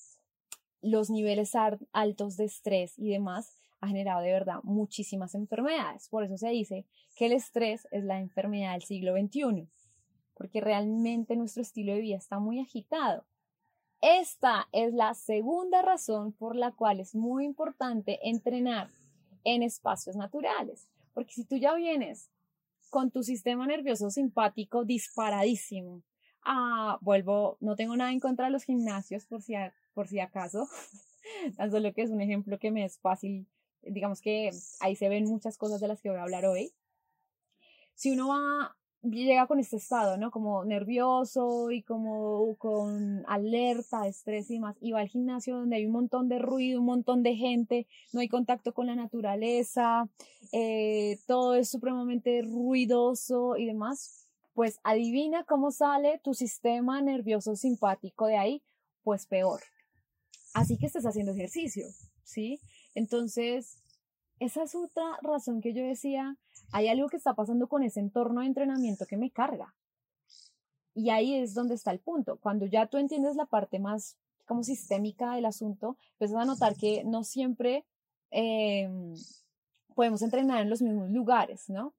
[0.83, 1.53] los niveles
[1.93, 6.09] altos de estrés y demás ha generado de verdad muchísimas enfermedades.
[6.09, 6.85] Por eso se dice
[7.17, 9.69] que el estrés es la enfermedad del siglo XXI
[10.35, 13.25] porque realmente nuestro estilo de vida está muy agitado.
[14.01, 18.91] Esta es la segunda razón por la cual es muy importante entrenar
[19.45, 22.31] en espacios naturales, porque si tú ya vienes
[22.91, 26.03] con tu sistema nervioso simpático disparadísimo,
[26.45, 29.55] ah, vuelvo, no tengo nada en contra de los gimnasios por si,
[29.95, 30.69] por si acaso,
[31.57, 33.47] tan solo que es un ejemplo que me es fácil,
[33.83, 36.73] digamos que ahí se ven muchas cosas de las que voy a hablar hoy.
[37.95, 38.77] Si uno va
[39.11, 40.31] llega con este estado, ¿no?
[40.31, 44.77] Como nervioso y como con alerta, estrés y demás.
[44.81, 48.21] Y va al gimnasio donde hay un montón de ruido, un montón de gente, no
[48.21, 50.09] hay contacto con la naturaleza,
[50.53, 54.27] eh, todo es supremamente ruidoso y demás.
[54.55, 58.63] Pues adivina cómo sale tu sistema nervioso simpático de ahí,
[59.03, 59.61] pues peor.
[60.55, 61.87] Así que estás haciendo ejercicio,
[62.23, 62.61] ¿sí?
[62.95, 63.77] Entonces,
[64.39, 66.37] esa es otra razón que yo decía,
[66.75, 69.77] hay algo que está pasando con ese entorno de entrenamiento que me carga.
[70.93, 72.37] Y ahí es donde está el punto.
[72.39, 77.05] Cuando ya tú entiendes la parte más como sistémica del asunto, empiezas a notar que
[77.05, 77.87] no siempre
[78.33, 79.15] em,
[79.95, 81.95] podemos entrenar en los mismos lugares, ¿no?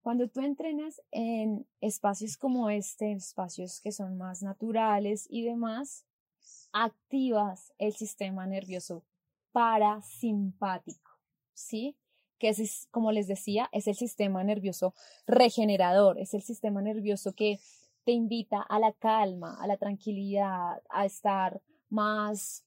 [0.00, 6.06] Cuando tú entrenas en espacios como este, espacios que son más naturales y demás,
[6.72, 9.04] activas el sistema nervioso
[9.52, 11.10] parasimpático,
[11.52, 11.98] ¿sí?
[12.38, 14.94] Que es, como les decía, es el sistema nervioso
[15.26, 17.58] regenerador, es el sistema nervioso que
[18.04, 22.64] te invita a la calma, a la tranquilidad, a estar más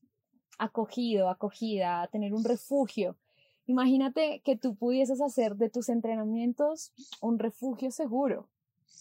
[0.57, 3.17] acogido, acogida, a tener un refugio.
[3.67, 8.49] Imagínate que tú pudieses hacer de tus entrenamientos un refugio seguro.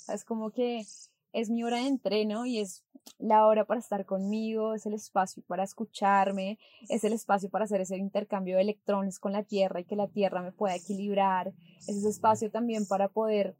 [0.08, 0.84] Es como que
[1.32, 2.82] es mi hora de entreno y es
[3.18, 7.80] la hora para estar conmigo, es el espacio para escucharme, es el espacio para hacer
[7.80, 11.88] ese intercambio de electrones con la Tierra y que la Tierra me pueda equilibrar, es
[11.88, 13.56] ese espacio también para poder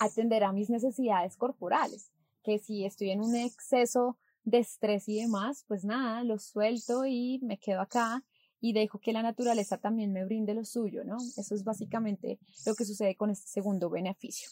[0.00, 5.64] atender a mis necesidades corporales, que si estoy en un exceso de estrés y demás,
[5.66, 8.24] pues nada, lo suelto y me quedo acá
[8.60, 11.16] y dejo que la naturaleza también me brinde lo suyo, ¿no?
[11.36, 14.50] Eso es básicamente lo que sucede con este segundo beneficio.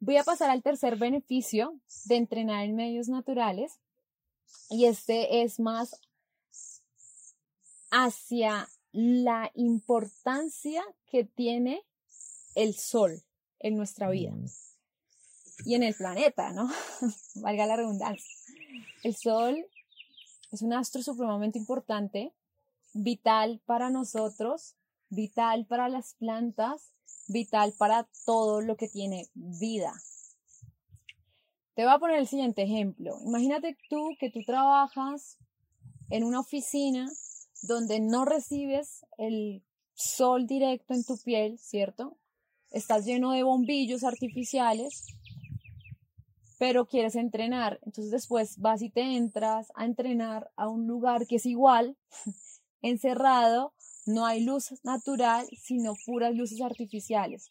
[0.00, 3.80] Voy a pasar al tercer beneficio de entrenar en medios naturales
[4.70, 6.00] y este es más
[7.90, 11.82] hacia la importancia que tiene
[12.54, 13.22] el sol
[13.58, 14.32] en nuestra vida
[15.64, 16.70] y en el planeta, ¿no?
[17.36, 18.30] Valga la redundancia.
[19.02, 19.66] El sol
[20.52, 22.32] es un astro supremamente importante,
[22.94, 24.76] vital para nosotros,
[25.10, 26.92] vital para las plantas,
[27.28, 29.92] vital para todo lo que tiene vida.
[31.74, 33.18] Te voy a poner el siguiente ejemplo.
[33.24, 35.38] Imagínate tú que tú trabajas
[36.10, 37.08] en una oficina
[37.62, 39.62] donde no recibes el
[39.94, 42.18] sol directo en tu piel, ¿cierto?
[42.70, 45.06] estás lleno de bombillos artificiales,
[46.58, 47.78] pero quieres entrenar.
[47.84, 51.96] Entonces después vas y te entras a entrenar a un lugar que es igual,
[52.82, 53.72] encerrado,
[54.08, 57.50] no hay luz natural, sino puras luces artificiales.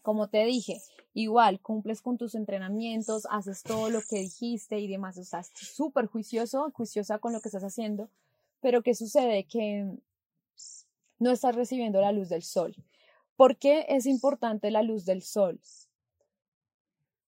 [0.00, 0.80] Como te dije,
[1.12, 5.68] igual cumples con tus entrenamientos, haces todo lo que dijiste y demás, o sea, estás
[5.68, 8.08] súper juicioso, juiciosa con lo que estás haciendo,
[8.62, 9.44] pero ¿qué sucede?
[9.44, 9.86] Que
[11.18, 12.74] no estás recibiendo la luz del sol.
[13.36, 15.60] ¿Por qué es importante la luz del sol?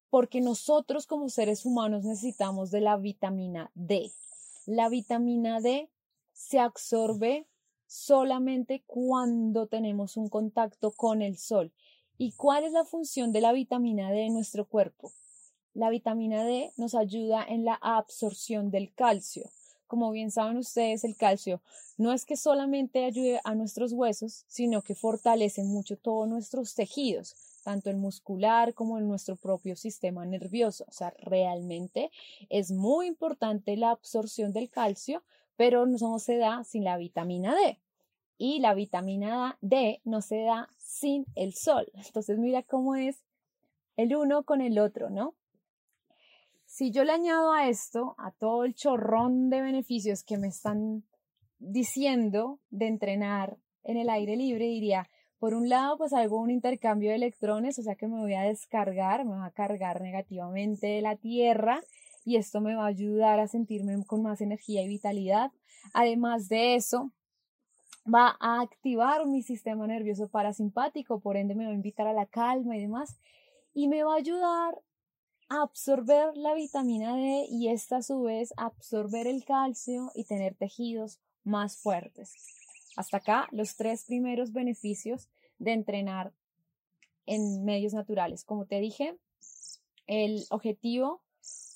[0.08, 4.10] Porque nosotros como seres humanos necesitamos de la vitamina D.
[4.64, 5.90] La vitamina D
[6.32, 7.46] se absorbe
[7.92, 11.72] solamente cuando tenemos un contacto con el sol.
[12.16, 15.12] ¿Y cuál es la función de la vitamina D en nuestro cuerpo?
[15.74, 19.50] La vitamina D nos ayuda en la absorción del calcio
[19.92, 21.60] como bien saben ustedes, el calcio
[21.98, 27.36] no es que solamente ayude a nuestros huesos, sino que fortalece mucho todos nuestros tejidos,
[27.62, 30.86] tanto el muscular como en nuestro propio sistema nervioso.
[30.88, 32.10] O sea, realmente
[32.48, 35.24] es muy importante la absorción del calcio,
[35.56, 37.78] pero no se da sin la vitamina D.
[38.44, 41.86] Y la vitamina D no se da sin el sol.
[41.94, 43.22] Entonces, mira cómo es
[43.96, 45.36] el uno con el otro, ¿no?
[46.66, 51.04] Si yo le añado a esto, a todo el chorrón de beneficios que me están
[51.60, 57.16] diciendo de entrenar en el aire libre, diría, por un lado, pues un intercambio de
[57.18, 61.14] electrones, o sea que me voy a descargar, me va a cargar negativamente de la
[61.14, 61.80] Tierra
[62.24, 65.52] y esto me va a ayudar a sentirme con más energía y vitalidad.
[65.94, 67.12] Además de eso,
[68.04, 72.26] va a activar mi sistema nervioso parasimpático, por ende me va a invitar a la
[72.26, 73.18] calma y demás,
[73.74, 74.82] y me va a ayudar
[75.48, 81.20] absorber la vitamina D y esta a su vez absorber el calcio y tener tejidos
[81.44, 82.34] más fuertes.
[82.96, 86.32] Hasta acá los tres primeros beneficios de entrenar
[87.26, 88.44] en medios naturales.
[88.44, 89.16] Como te dije,
[90.06, 91.22] el objetivo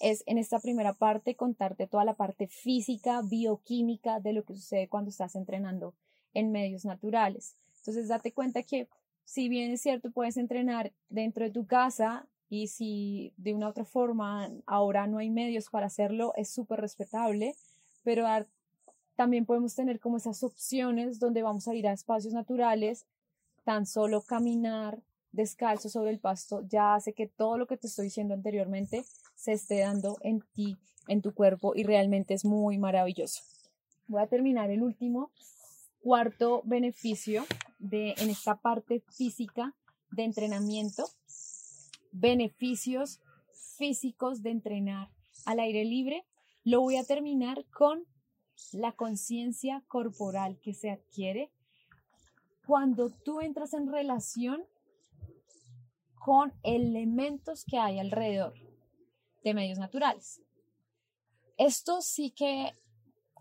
[0.01, 4.89] es en esta primera parte contarte toda la parte física, bioquímica de lo que sucede
[4.89, 5.95] cuando estás entrenando
[6.37, 7.57] en medios naturales.
[7.79, 8.88] Entonces, date cuenta que
[9.25, 13.70] si bien es cierto, puedes entrenar dentro de tu casa y si de una u
[13.70, 17.55] otra forma ahora no hay medios para hacerlo, es súper respetable,
[18.05, 18.27] pero
[19.16, 23.07] también podemos tener como esas opciones donde vamos a ir a espacios naturales,
[23.64, 25.01] tan solo caminar
[25.33, 29.53] descalzo sobre el pasto ya hace que todo lo que te estoy diciendo anteriormente se
[29.53, 30.77] esté dando en ti,
[31.09, 33.42] en tu cuerpo y realmente es muy maravilloso.
[34.07, 35.31] Voy a terminar el último
[36.07, 37.45] cuarto beneficio
[37.81, 39.75] de en esta parte física
[40.12, 41.05] de entrenamiento
[42.12, 43.19] beneficios
[43.77, 45.11] físicos de entrenar
[45.47, 46.25] al aire libre,
[46.62, 48.07] lo voy a terminar con
[48.73, 51.51] la conciencia corporal que se adquiere
[52.69, 54.62] cuando tú entras en relación
[56.25, 58.55] con elementos que hay alrededor
[59.42, 60.40] de medios naturales.
[61.59, 62.71] Esto sí que,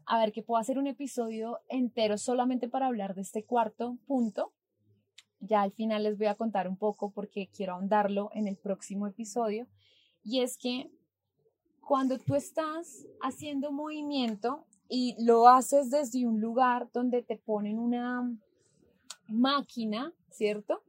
[0.06, 4.54] a ver, que puedo hacer un episodio entero solamente para hablar de este cuarto punto,
[5.40, 9.08] ya al final les voy a contar un poco porque quiero ahondarlo en el próximo
[9.08, 9.68] episodio.
[10.24, 10.92] Y es que
[11.82, 18.32] cuando tú estás haciendo movimiento y lo haces desde un lugar donde te ponen una
[19.28, 20.82] máquina, ¿cierto?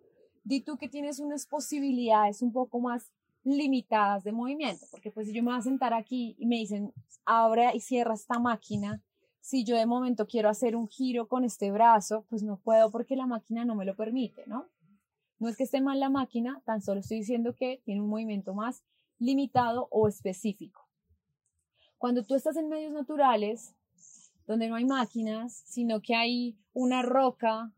[0.44, 3.11] Di tú que tienes unas posibilidades un poco más
[3.44, 6.92] limitadas de movimiento, porque pues yo me voy a sentar aquí y me dicen,
[7.24, 9.02] abre y cierra esta máquina,
[9.47, 13.15] si yo de momento quiero hacer un giro con este brazo, pues no puedo porque
[13.15, 14.67] la máquina no me lo permite, ¿no?
[15.39, 18.55] No es que esté mal la máquina, tan solo estoy diciendo que tiene un movimiento
[18.55, 18.83] más
[19.21, 20.89] limitado o específico.
[21.97, 23.73] Cuando tú estás en medios naturales,
[24.49, 27.71] donde no hay máquinas, sino que hay una roca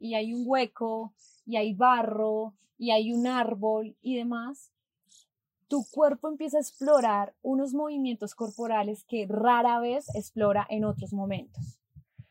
[0.00, 1.14] y hay un hueco
[1.46, 4.72] y hay barro y hay un árbol y demás,
[5.68, 11.78] tu cuerpo empieza a explorar unos movimientos corporales que rara vez explora en otros momentos.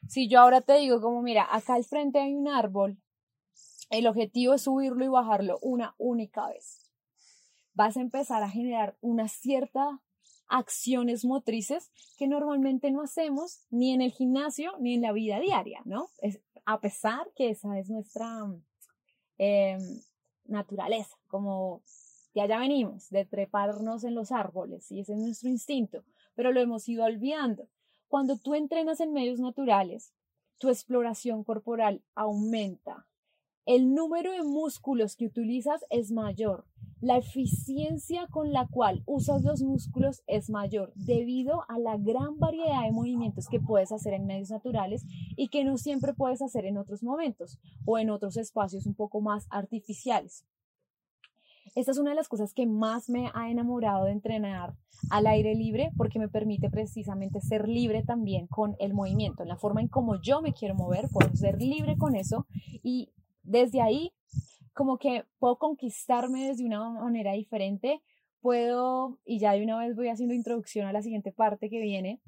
[0.07, 2.97] Si yo ahora te digo como, mira, acá al frente hay un árbol,
[3.89, 6.89] el objetivo es subirlo y bajarlo una única vez.
[7.73, 10.01] Vas a empezar a generar una cierta
[10.47, 15.81] acciones motrices que normalmente no hacemos ni en el gimnasio ni en la vida diaria,
[15.85, 16.09] ¿no?
[16.65, 18.45] A pesar que esa es nuestra
[19.37, 19.81] em,
[20.45, 21.81] naturaleza, como
[22.33, 26.03] ya ya venimos de treparnos en los árboles y ese es nuestro instinto,
[26.35, 27.67] pero lo hemos ido olvidando.
[28.07, 30.13] Cuando tú entrenas en medios naturales,
[30.57, 33.07] tu exploración corporal aumenta.
[33.65, 36.65] el número de músculos que utilizas es mayor.
[36.99, 42.83] La eficiencia con la cual usas los músculos es mayor debido a la gran variedad
[42.83, 46.77] de movimientos que puedes hacer en medios naturales y que no siempre puedes hacer en
[46.77, 50.45] otros momentos o en otros espacios un poco más artificiales.
[51.75, 54.75] Esta es una de las cosas que más me ha enamorado de entrenar
[55.09, 59.57] al aire libre porque me permite precisamente ser libre también con el movimiento, en la
[59.57, 62.45] forma en como yo me quiero mover, puedo ser libre con eso.
[62.83, 63.09] Y
[63.41, 64.13] desde ahí
[64.73, 68.01] como que puedo conquistarme desde una manera diferente,
[68.41, 72.21] puedo, y ya de una vez voy haciendo introducción a la siguiente parte que viene,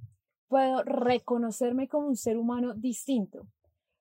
[0.48, 3.48] puedo reconocerme como un ser humano distinto,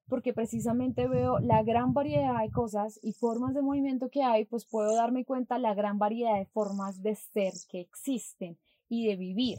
[0.09, 4.67] porque precisamente veo la gran variedad de cosas y formas de movimiento que hay, pues
[4.67, 9.59] puedo darme cuenta la gran variedad de formas de ser que existen y de vivir.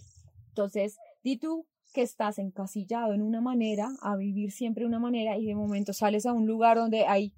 [0.50, 5.46] Entonces, di tú que estás encasillado en una manera, a vivir siempre una manera y
[5.46, 7.34] de momento sales a un lugar donde hay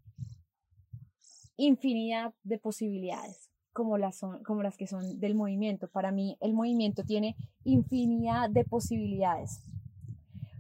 [1.58, 5.88] infinidad de posibilidades, como las, son, como las que son del movimiento.
[5.88, 9.64] Para mí, el movimiento tiene infinidad de posibilidades.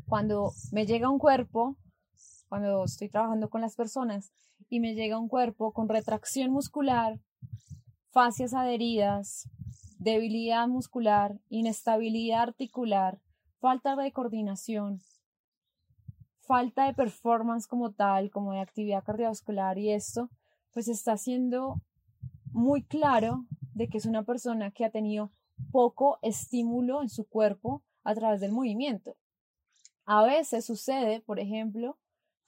[0.08, 1.76] Cuando me llega un cuerpo,
[2.48, 4.32] cuando estoy trabajando con las personas
[4.70, 7.20] y me llega un cuerpo con retracción muscular,
[8.10, 9.50] fascias adheridas,
[10.00, 13.20] debilidad muscular, inestabilidad articular,
[13.60, 15.02] falta de coordinación,
[16.42, 20.30] falta de performance como tal, como de actividad cardiovascular y esto,
[20.72, 21.82] pues está siendo
[22.52, 25.32] muy claro de que es una persona que ha tenido
[25.72, 29.16] poco estímulo en su cuerpo a través del movimiento.
[30.06, 31.98] A veces sucede, por ejemplo,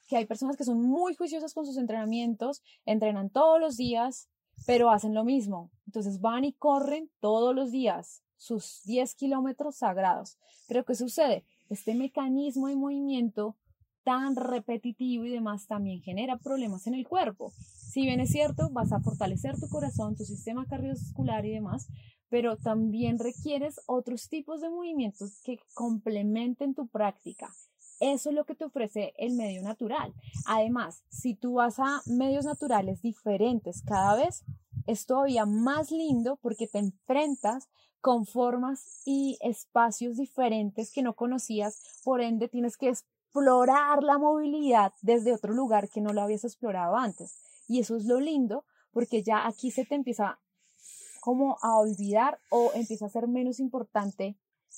[0.10, 4.28] que hay personas que son muy juiciosas con sus entrenamientos, entrenan todos los días,
[4.66, 5.72] pero hacen lo mismo.
[5.86, 10.38] Entonces van y corren todos los días sus 10 kilómetros sagrados.
[10.68, 11.46] Pero ¿qué sucede?
[11.70, 13.56] Este mecanismo de movimiento
[14.04, 17.54] tan repetitivo y demás también genera problemas en el cuerpo.
[17.92, 21.88] Si bien es cierto, vas a fortalecer tu corazón, tu sistema cardiovascular y demás,
[22.30, 27.54] pero también requieres otros tipos de movimientos que complementen tu práctica.
[28.00, 30.14] Eso es lo que te ofrece el medio natural.
[30.46, 34.44] Además, si tú vas a medios naturales diferentes cada vez,
[34.88, 37.70] es todavía más lindo porque te enfrentas
[38.02, 44.94] con formas y espacios diferentes que no conocías, por ende tienes que explorar la movilidad
[45.02, 47.36] desde otro lugar que no lo habías explorado antes.
[47.68, 50.40] Y eso es lo lindo, porque ya aquí se te empieza
[51.20, 54.38] como a olvidar o empieza a ser menos importante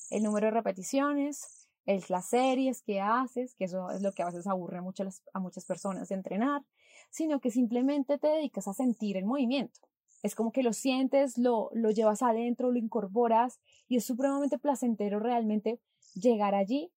[0.10, 4.28] el número de repeticiones, el, las series que haces, que eso es lo que a
[4.28, 6.64] veces aburre a muchas, a muchas personas de entrenar,
[7.10, 9.80] sino que simplemente te dedicas a sentir el movimiento.
[10.24, 15.20] Es como que lo sientes, lo, lo llevas adentro, lo incorporas y es supremamente placentero
[15.20, 15.80] realmente
[16.14, 16.92] llegar allí,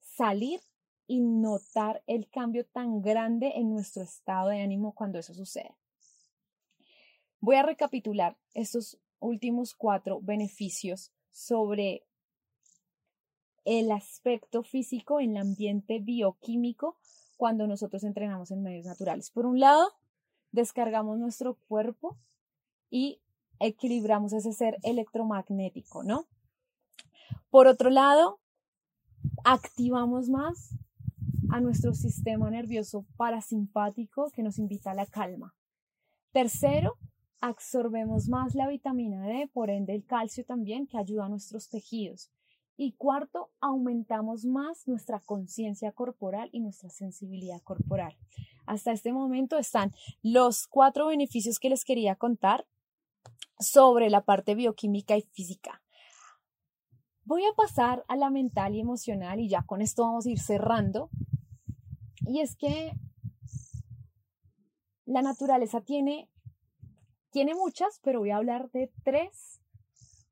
[0.00, 0.60] salir
[1.06, 5.74] y notar el cambio tan grande en nuestro estado de ánimo cuando eso sucede.
[7.40, 12.04] Voy a recapitular estos últimos cuatro beneficios sobre
[13.64, 16.96] el aspecto físico en el ambiente bioquímico
[17.36, 19.30] cuando nosotros entrenamos en medios naturales.
[19.30, 19.92] Por un lado,
[20.52, 22.18] descargamos nuestro cuerpo
[22.90, 23.20] y
[23.60, 26.26] equilibramos ese ser electromagnético, ¿no?
[27.50, 28.40] Por otro lado,
[29.44, 30.70] activamos más
[31.50, 35.54] a nuestro sistema nervioso parasimpático que nos invita a la calma.
[36.32, 36.96] Tercero,
[37.40, 42.30] absorbemos más la vitamina D, por ende el calcio también, que ayuda a nuestros tejidos.
[42.82, 48.16] Y cuarto, aumentamos más nuestra conciencia corporal y nuestra sensibilidad corporal.
[48.64, 52.66] Hasta este momento están los cuatro beneficios que les quería contar
[53.58, 55.82] sobre la parte bioquímica y física.
[57.24, 60.40] Voy a pasar a la mental y emocional y ya con esto vamos a ir
[60.40, 61.10] cerrando
[62.20, 62.94] y es que
[65.04, 66.30] la naturaleza tiene,
[67.30, 69.60] tiene muchas, pero voy a hablar de tres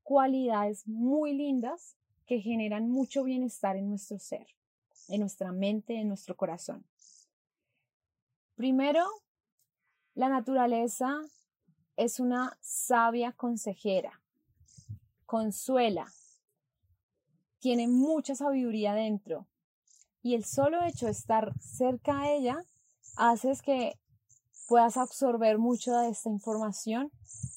[0.03, 1.98] cualidades muy lindas
[2.29, 4.47] que generan mucho bienestar en nuestro ser,
[5.09, 6.85] en nuestra mente, en nuestro corazón.
[8.55, 9.05] Primero,
[10.14, 11.23] la naturaleza
[11.97, 14.21] es una sabia consejera,
[15.25, 16.12] consuela,
[17.61, 19.47] tiene mucha sabiduría dentro,
[20.23, 22.63] y el solo hecho de estar cerca a ella
[23.17, 23.98] hace que
[24.69, 27.11] puedas absorber mucho de esta información,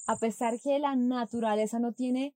[0.07, 2.33] a pesar que la naturaleza no tiene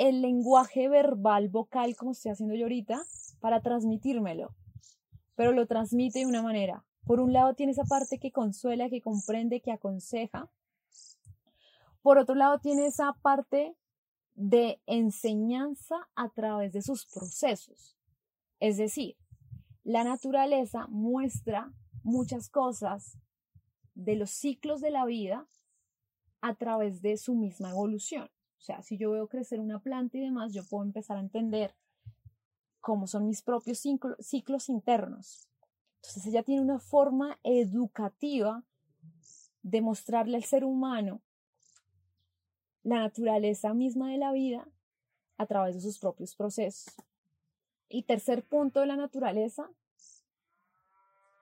[0.00, 3.04] el lenguaje verbal vocal como estoy haciendo yo ahorita
[3.38, 4.54] para transmitírmelo,
[5.34, 6.86] pero lo transmite de una manera.
[7.04, 10.50] Por un lado tiene esa parte que consuela, que comprende, que aconseja.
[12.00, 13.76] Por otro lado tiene esa parte
[14.34, 17.94] de enseñanza a través de sus procesos.
[18.58, 19.18] Es decir,
[19.84, 21.74] la naturaleza muestra
[22.04, 23.18] muchas cosas
[23.94, 25.46] de los ciclos de la vida
[26.40, 28.30] a través de su misma evolución.
[28.60, 31.74] O sea, si yo veo crecer una planta y demás, yo puedo empezar a entender
[32.80, 33.82] cómo son mis propios
[34.20, 35.48] ciclos internos.
[35.96, 38.62] Entonces ella tiene una forma educativa
[39.62, 41.22] de mostrarle al ser humano
[42.82, 44.68] la naturaleza misma de la vida
[45.38, 46.94] a través de sus propios procesos.
[47.88, 49.70] Y tercer punto de la naturaleza,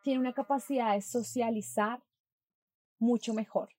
[0.02, 2.00] tiene una capacidad de socializar
[2.98, 3.77] mucho mejor.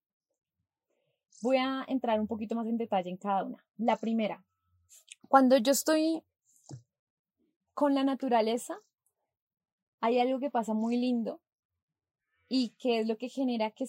[1.42, 3.64] Voy a entrar un poquito más en detalle en cada una.
[3.78, 4.44] La primera,
[5.28, 6.24] cuando yo estoy
[7.74, 8.78] con la naturaleza,
[10.02, 11.40] hay algo que pasa muy lindo
[12.48, 13.86] y que es lo que genera que,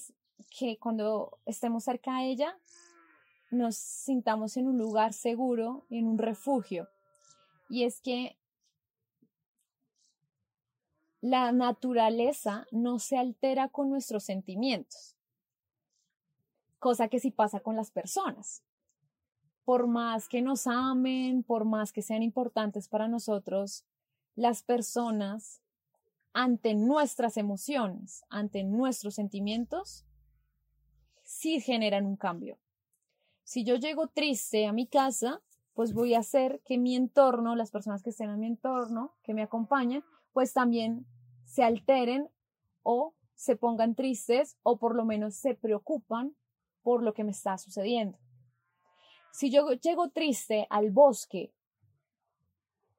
[0.56, 2.58] que cuando estemos cerca de ella
[3.50, 6.88] nos sintamos en un lugar seguro, en un refugio.
[7.68, 8.36] Y es que
[11.20, 15.16] la naturaleza no se altera con nuestros sentimientos,
[16.80, 18.64] cosa que sí pasa con las personas.
[19.64, 23.84] Por más que nos amen, por más que sean importantes para nosotros,
[24.34, 25.60] las personas,
[26.32, 30.04] ante nuestras emociones, ante nuestros sentimientos,
[31.22, 32.58] sí generan un cambio.
[33.44, 35.40] Si yo llego triste a mi casa,
[35.74, 39.34] pues voy a hacer que mi entorno, las personas que estén en mi entorno, que
[39.34, 41.06] me acompañen, pues también
[41.44, 42.28] se alteren
[42.82, 46.34] o se pongan tristes o por lo menos se preocupan
[46.82, 48.18] por lo que me está sucediendo.
[49.32, 51.52] Si yo llego triste al bosque,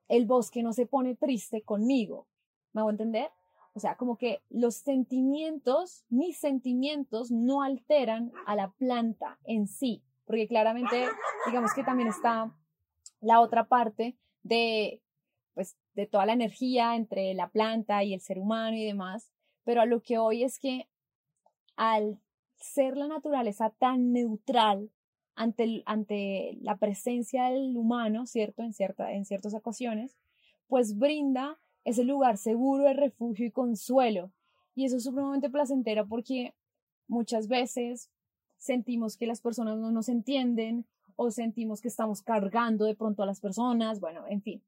[0.07, 2.27] el bosque no se pone triste conmigo.
[2.73, 3.29] ¿Me hago entender?
[3.73, 10.03] O sea, como que los sentimientos, mis sentimientos no alteran a la planta en sí,
[10.25, 11.07] porque claramente,
[11.45, 12.53] digamos que también está
[13.21, 15.01] la otra parte de
[15.53, 19.31] pues, de toda la energía entre la planta y el ser humano y demás,
[19.63, 20.87] pero a lo que hoy es que
[21.75, 22.19] al
[22.61, 24.89] ser la naturaleza tan neutral
[25.35, 28.63] ante, ante la presencia del humano, ¿cierto?
[28.63, 30.17] En, cierta, en ciertas ocasiones,
[30.67, 34.31] pues brinda ese lugar seguro de refugio y consuelo.
[34.75, 36.53] Y eso es supremamente placentero porque
[37.07, 38.09] muchas veces
[38.57, 40.85] sentimos que las personas no nos entienden
[41.15, 44.61] o sentimos que estamos cargando de pronto a las personas, bueno, en fin.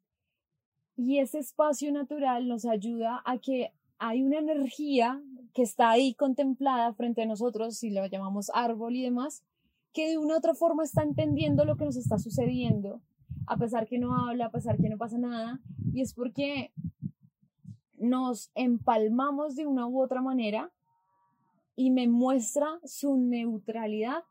[0.96, 5.22] Y ese espacio natural nos ayuda a que hay una energía
[5.54, 9.44] que está ahí contemplada frente a nosotros, si lo llamamos árbol y demás,
[9.94, 13.02] que de una u otra forma está entendiendo lo que nos está sucediendo,
[13.46, 15.60] a pesar que no habla, a pesar que no pasa nada,
[15.94, 16.74] y es porque
[17.98, 20.72] nos empalmamos de una u otra manera
[21.76, 24.24] y me muestra su neutralidad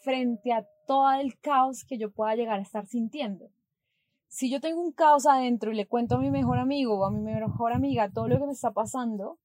[0.00, 3.50] frente a todo el caos que yo pueda llegar a estar sintiendo.
[4.28, 7.10] Si yo tengo un caos adentro y le cuento a mi mejor amigo o a
[7.10, 9.38] mi mejor amiga todo lo que me está pasando,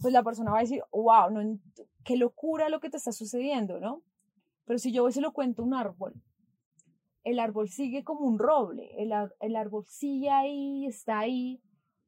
[0.00, 1.58] pues la persona va a decir, wow, no,
[2.04, 4.02] qué locura lo que te está sucediendo, ¿no?
[4.64, 6.14] Pero si yo voy y se lo cuento a un árbol,
[7.24, 11.60] el árbol sigue como un roble, el, el árbol sigue ahí, está ahí,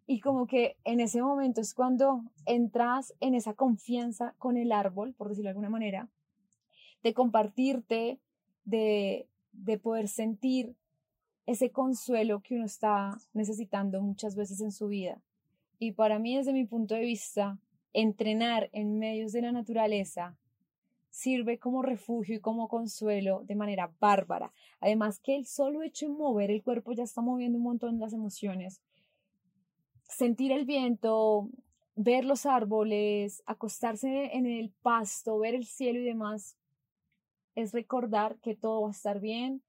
[0.07, 5.12] y como que en ese momento es cuando entras en esa confianza con el árbol,
[5.12, 6.09] por decirlo de alguna manera,
[7.03, 8.18] de compartirte,
[8.64, 10.74] de, de poder sentir
[11.45, 15.20] ese consuelo que uno está necesitando muchas veces en su vida.
[15.78, 17.59] Y para mí, desde mi punto de vista,
[18.01, 20.36] entrenar en medios de la naturaleza
[21.11, 24.53] sirve como refugio y como consuelo de manera bárbara.
[24.80, 28.12] Además que el solo hecho de mover el cuerpo ya está moviendo un montón las
[28.12, 28.80] emociones.
[30.05, 31.51] Sentir el viento,
[31.96, 36.57] ver los árboles, acostarse en el pasto, ver el cielo y demás,
[37.57, 39.62] es recordar que todo va a estar bien,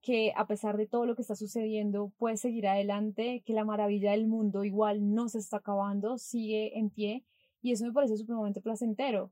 [0.00, 4.10] que a pesar de todo lo que está sucediendo, puede seguir adelante, que la maravilla
[4.10, 7.24] del mundo igual no se está acabando, sigue en pie,
[7.62, 9.30] y eso me parece supremamente placentero,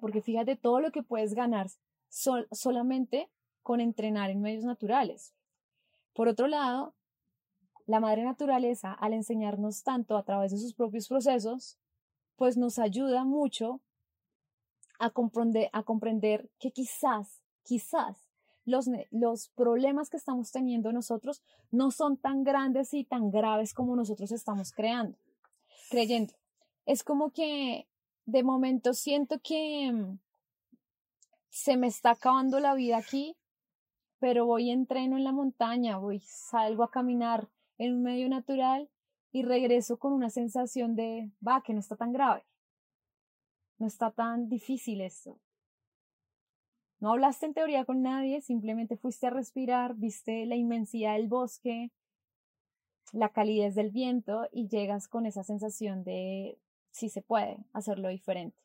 [0.00, 1.68] porque fíjate todo lo que puedes ganar
[2.08, 3.30] solamente
[3.62, 5.34] con entrenar en medios naturales.
[6.12, 6.94] Por otro lado,
[7.86, 11.78] la madre naturaleza, al enseñarnos tanto a través de sus propios procesos,
[12.36, 13.80] pues nos ayuda mucho
[14.98, 18.28] a comprender, a comprender que quizás, quizás
[18.64, 24.32] los, problemas que estamos teniendo nosotros no son tan grandes y tan graves como nosotros
[24.32, 25.18] estamos creando,
[25.90, 26.34] creyendo.
[26.86, 27.88] Es como que
[28.26, 30.18] de momento siento que mm,
[31.50, 33.36] se me está acabando la vida aquí,
[34.18, 38.88] pero voy entreno en la montaña, voy, salgo a caminar en un medio natural
[39.32, 42.44] y regreso con una sensación de, va, que no está tan grave,
[43.78, 45.38] no está tan difícil esto.
[47.00, 51.90] No hablaste en teoría con nadie, simplemente fuiste a respirar, viste la inmensidad del bosque,
[53.12, 56.58] la calidez del viento y llegas con esa sensación de
[56.94, 58.56] si se puede hacerlo diferente.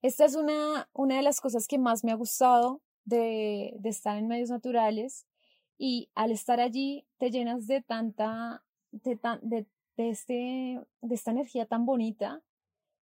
[0.00, 4.16] Esta es una, una de las cosas que más me ha gustado de, de estar
[4.16, 5.26] en medios naturales
[5.76, 8.62] y al estar allí te llenas de tanta,
[8.92, 9.66] de, de,
[9.96, 12.42] de, este, de esta energía tan bonita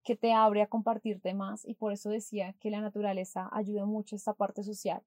[0.03, 4.17] que te abre a compartirte más y por eso decía que la naturaleza ayuda mucho
[4.17, 5.03] esta parte social.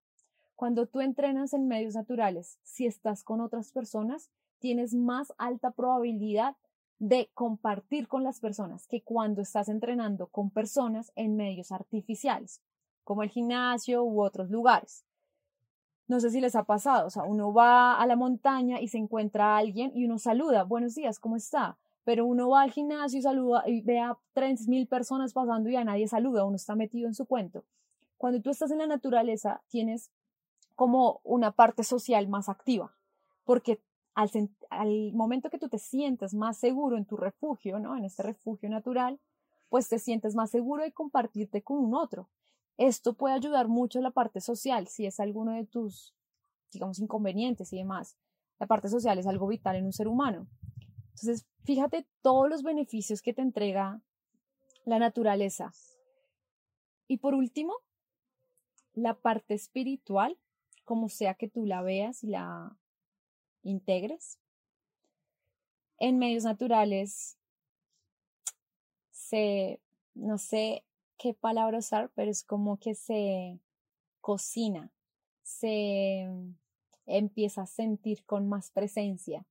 [0.55, 6.55] Cuando tú entrenas en medios naturales, si estás con otras personas, tienes más alta probabilidad
[6.99, 12.61] de compartir con las personas que cuando estás entrenando con personas en medios artificiales,
[13.05, 15.05] como el gimnasio u otros lugares.
[16.07, 18.97] No sé si les ha pasado, o sea, uno va a la montaña y se
[18.97, 21.77] encuentra a alguien y uno saluda, buenos días, ¿cómo está?
[22.03, 25.83] Pero uno va al gimnasio y saluda y ve a 3.000 personas pasando y a
[25.83, 27.63] nadie saluda, uno está metido en su cuento.
[28.17, 30.11] Cuando tú estás en la naturaleza, tienes
[30.75, 32.91] como una parte social más activa,
[33.45, 33.79] porque
[34.15, 37.95] al, momento que tú te sientes más seguro en tu refugio, ¿no?
[37.95, 39.19] En este refugio natural,
[39.69, 42.29] pues te sientes más seguro de compartirte con un otro.
[42.77, 46.13] Esto puede ayudar mucho la parte social, si es alguno de tus,
[46.71, 48.17] digamos, inconvenientes y demás.
[48.59, 50.47] La parte social es algo vital en un ser humano.
[51.09, 54.01] Entonces, fíjate todos los beneficios que te entrega
[54.85, 55.73] la naturaleza.
[57.07, 57.73] Y por último,
[58.93, 60.37] la parte espiritual,
[60.85, 62.78] como sea que tú la veas y la
[63.69, 64.39] integres.
[65.97, 67.37] En medios naturales
[69.11, 69.81] se,
[70.13, 70.83] no sé
[71.17, 73.59] qué palabra usar, pero es como que se
[74.21, 74.91] cocina,
[75.43, 76.27] se
[77.05, 79.45] empieza a sentir con más presencia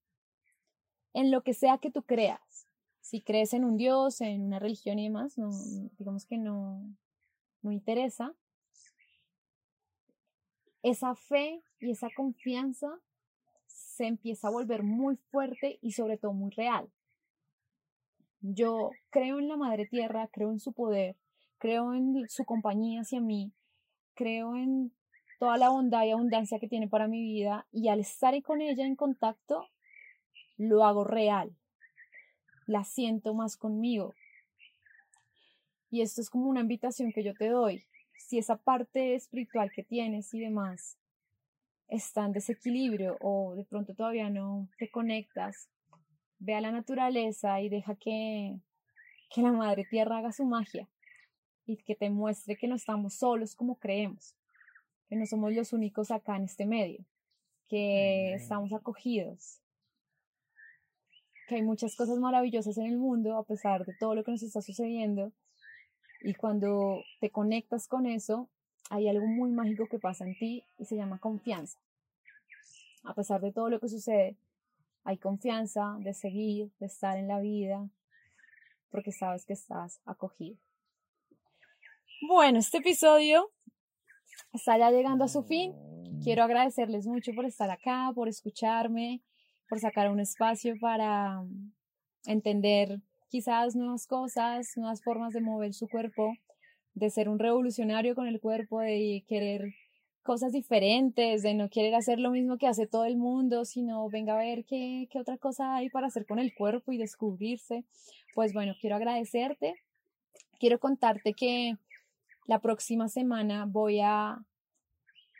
[1.12, 2.66] en lo que sea que tú creas.
[3.00, 5.34] Si crees en un Dios, en una religión y demás,
[5.98, 6.82] digamos que no,
[7.62, 8.34] no interesa.
[10.82, 13.00] Esa fe y esa confianza
[13.98, 16.88] se empieza a volver muy fuerte y sobre todo muy real.
[18.40, 21.16] Yo creo en la Madre Tierra, creo en su poder,
[21.58, 23.52] creo en su compañía hacia mí,
[24.14, 24.92] creo en
[25.40, 28.86] toda la bondad y abundancia que tiene para mi vida y al estar con ella
[28.86, 29.66] en contacto,
[30.56, 31.56] lo hago real,
[32.66, 34.14] la siento más conmigo.
[35.90, 37.84] Y esto es como una invitación que yo te doy.
[38.16, 40.97] Si esa parte espiritual que tienes y demás
[41.88, 45.68] está en desequilibrio o de pronto todavía no te conectas,
[46.38, 48.60] ve a la naturaleza y deja que,
[49.30, 50.88] que la Madre Tierra haga su magia
[51.66, 54.34] y que te muestre que no estamos solos como creemos,
[55.08, 57.04] que no somos los únicos acá en este medio,
[57.68, 59.60] que estamos acogidos,
[61.48, 64.42] que hay muchas cosas maravillosas en el mundo a pesar de todo lo que nos
[64.42, 65.32] está sucediendo.
[66.20, 68.50] Y cuando te conectas con eso,
[68.90, 71.78] hay algo muy mágico que pasa en ti y se llama confianza.
[73.04, 74.36] A pesar de todo lo que sucede,
[75.04, 77.88] hay confianza de seguir, de estar en la vida,
[78.90, 80.58] porque sabes que estás acogido.
[82.26, 83.50] Bueno, este episodio
[84.52, 85.74] está ya llegando a su fin.
[86.22, 89.22] Quiero agradecerles mucho por estar acá, por escucharme,
[89.68, 91.72] por sacar un espacio para mm,
[92.26, 96.32] entender quizás nuevas cosas, nuevas formas de mover su cuerpo,
[96.98, 99.74] de ser un revolucionario con el cuerpo, de querer
[100.22, 104.34] cosas diferentes, de no querer hacer lo mismo que hace todo el mundo, sino venga
[104.34, 107.84] a ver qué, qué otra cosa hay para hacer con el cuerpo y descubrirse.
[108.34, 109.74] Pues bueno, quiero agradecerte.
[110.60, 111.76] Quiero contarte que
[112.46, 114.44] la próxima semana voy a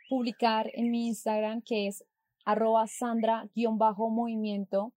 [0.09, 2.03] publicar en mi Instagram, que es
[2.45, 4.93] arroba Sandra-movimiento,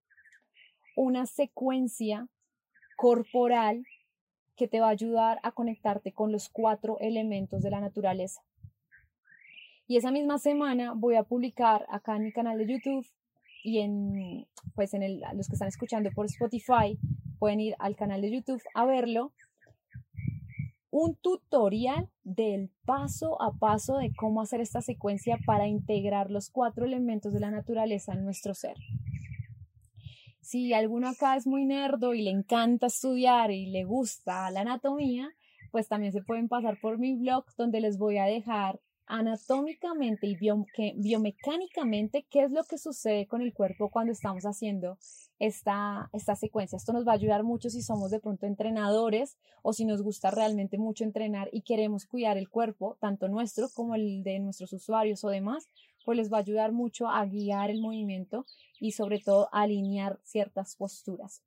[0.97, 2.29] una secuencia
[2.97, 3.85] corporal
[4.63, 8.43] que te va a ayudar a conectarte con los cuatro elementos de la naturaleza.
[9.89, 13.05] Y esa misma semana voy a publicar acá en mi canal de YouTube
[13.65, 14.47] y en,
[14.77, 16.97] pues en el, los que están escuchando por Spotify
[17.41, 19.33] pueden ir al canal de YouTube a verlo
[20.93, 26.85] un tutorial del paso a paso de cómo hacer esta secuencia para integrar los cuatro
[26.85, 28.77] elementos de la naturaleza en nuestro ser.
[30.43, 35.31] Si alguno acá es muy nerdo y le encanta estudiar y le gusta la anatomía,
[35.71, 40.37] pues también se pueden pasar por mi blog donde les voy a dejar anatómicamente y
[40.37, 44.99] biomecánicamente qué es lo que sucede con el cuerpo cuando estamos haciendo
[45.39, 46.77] esta, esta secuencia.
[46.77, 50.31] Esto nos va a ayudar mucho si somos de pronto entrenadores o si nos gusta
[50.31, 55.25] realmente mucho entrenar y queremos cuidar el cuerpo, tanto nuestro como el de nuestros usuarios
[55.25, 55.69] o demás,
[56.05, 58.47] pues les va a ayudar mucho a guiar el movimiento
[58.81, 61.43] y sobre todo a alinear ciertas posturas.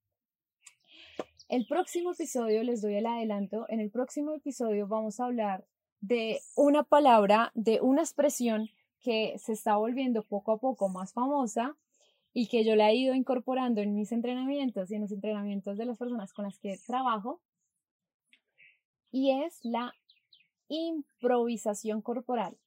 [1.48, 5.66] El próximo episodio, les doy el adelanto, en el próximo episodio vamos a hablar
[6.02, 8.70] de una palabra, de una expresión
[9.02, 11.78] que se está volviendo poco a poco más famosa
[12.34, 15.86] y que yo la he ido incorporando en mis entrenamientos y en los entrenamientos de
[15.86, 17.42] las personas con las que trabajo,
[19.12, 19.94] y es la
[20.68, 22.58] improvisación corporal.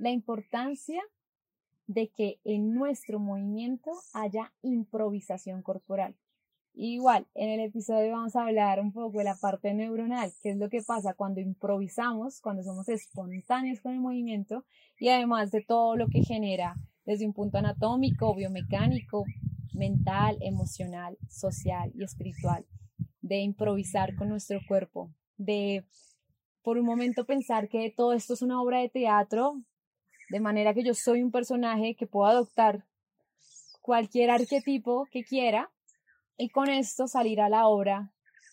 [0.00, 1.02] La importancia
[1.86, 6.16] de que en nuestro movimiento haya improvisación corporal.
[6.72, 10.56] Igual, en el episodio vamos a hablar un poco de la parte neuronal, que es
[10.56, 14.64] lo que pasa cuando improvisamos, cuando somos espontáneos con el movimiento
[14.98, 19.26] y además de todo lo que genera desde un punto anatómico, biomecánico,
[19.74, 22.64] mental, emocional, social y espiritual,
[23.20, 25.84] de improvisar con nuestro cuerpo, de
[26.62, 29.62] por un momento pensar que todo esto es una obra de teatro,
[30.30, 32.84] de manera que yo soy un personaje que puedo adoptar
[33.82, 35.70] cualquier arquetipo que quiera
[36.36, 38.12] y con esto salir a la obra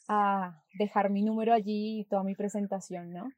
[0.09, 3.29] a dejar mi número allí y toda mi presentación, ¿no?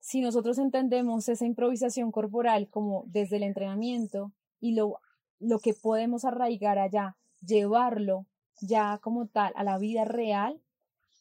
[0.00, 5.00] Si nosotros entendemos esa improvisación corporal como desde el entrenamiento y lo,
[5.38, 8.26] lo que podemos arraigar allá, llevarlo
[8.62, 10.62] ya como tal a la vida real,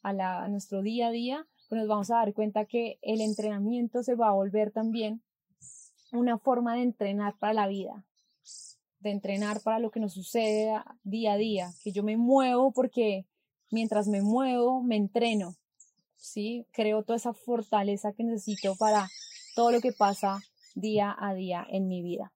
[0.03, 4.03] a, a nuestro día a día, pues nos vamos a dar cuenta que el entrenamiento
[4.03, 5.24] se va a volver también
[6.17, 8.05] una forma de entrenar para la vida,
[8.99, 13.25] de entrenar para lo que nos sucede día a día, que yo me muevo porque
[13.71, 15.55] mientras me muevo me entreno,
[16.15, 16.65] ¿sí?
[16.71, 19.07] Creo toda esa fortaleza que necesito para
[19.55, 20.39] todo lo que pasa
[20.75, 22.31] día a día en mi vida.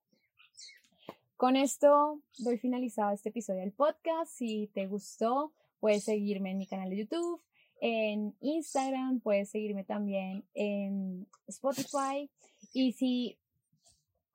[1.36, 4.30] Con esto doy finalizado este episodio del podcast.
[4.30, 7.42] Si te gustó, puedes seguirme en mi canal de YouTube,
[7.80, 12.30] en Instagram, puedes seguirme también en Spotify.
[12.74, 13.38] Y si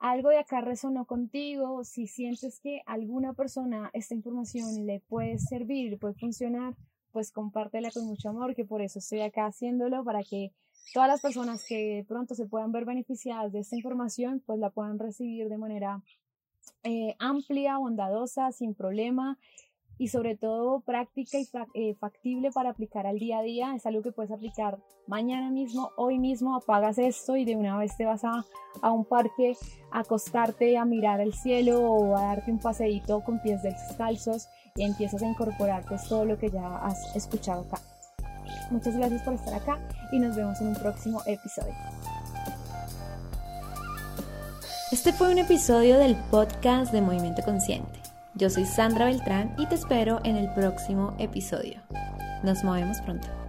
[0.05, 5.99] algo de acá resonó contigo, si sientes que alguna persona esta información le puede servir,
[5.99, 6.75] puede funcionar,
[7.11, 10.53] pues compártela con mucho amor, que por eso estoy acá haciéndolo, para que
[10.93, 14.99] todas las personas que pronto se puedan ver beneficiadas de esta información, pues la puedan
[14.99, 16.03] recibir de manera
[16.83, 19.39] eh, amplia, bondadosa, sin problema
[19.99, 23.75] y sobre todo práctica y eh, factible para aplicar al día a día.
[23.75, 27.97] Es algo que puedes aplicar mañana mismo, hoy mismo, apagas esto y de una vez
[27.97, 28.45] te vas a,
[28.83, 29.57] a un parque
[29.93, 34.83] a acostarte, a mirar el cielo o a darte un paseíto con pies descalzos y
[34.85, 37.81] empiezas a incorporar pues todo lo que ya has escuchado acá.
[38.71, 39.79] Muchas gracias por estar acá
[40.11, 41.75] y nos vemos en un próximo episodio.
[44.91, 48.04] Este fue un episodio del podcast de Movimiento Consciente.
[48.37, 51.81] Yo soy Sandra Beltrán y te espero en el próximo episodio.
[52.43, 53.44] Nos movemos pronto.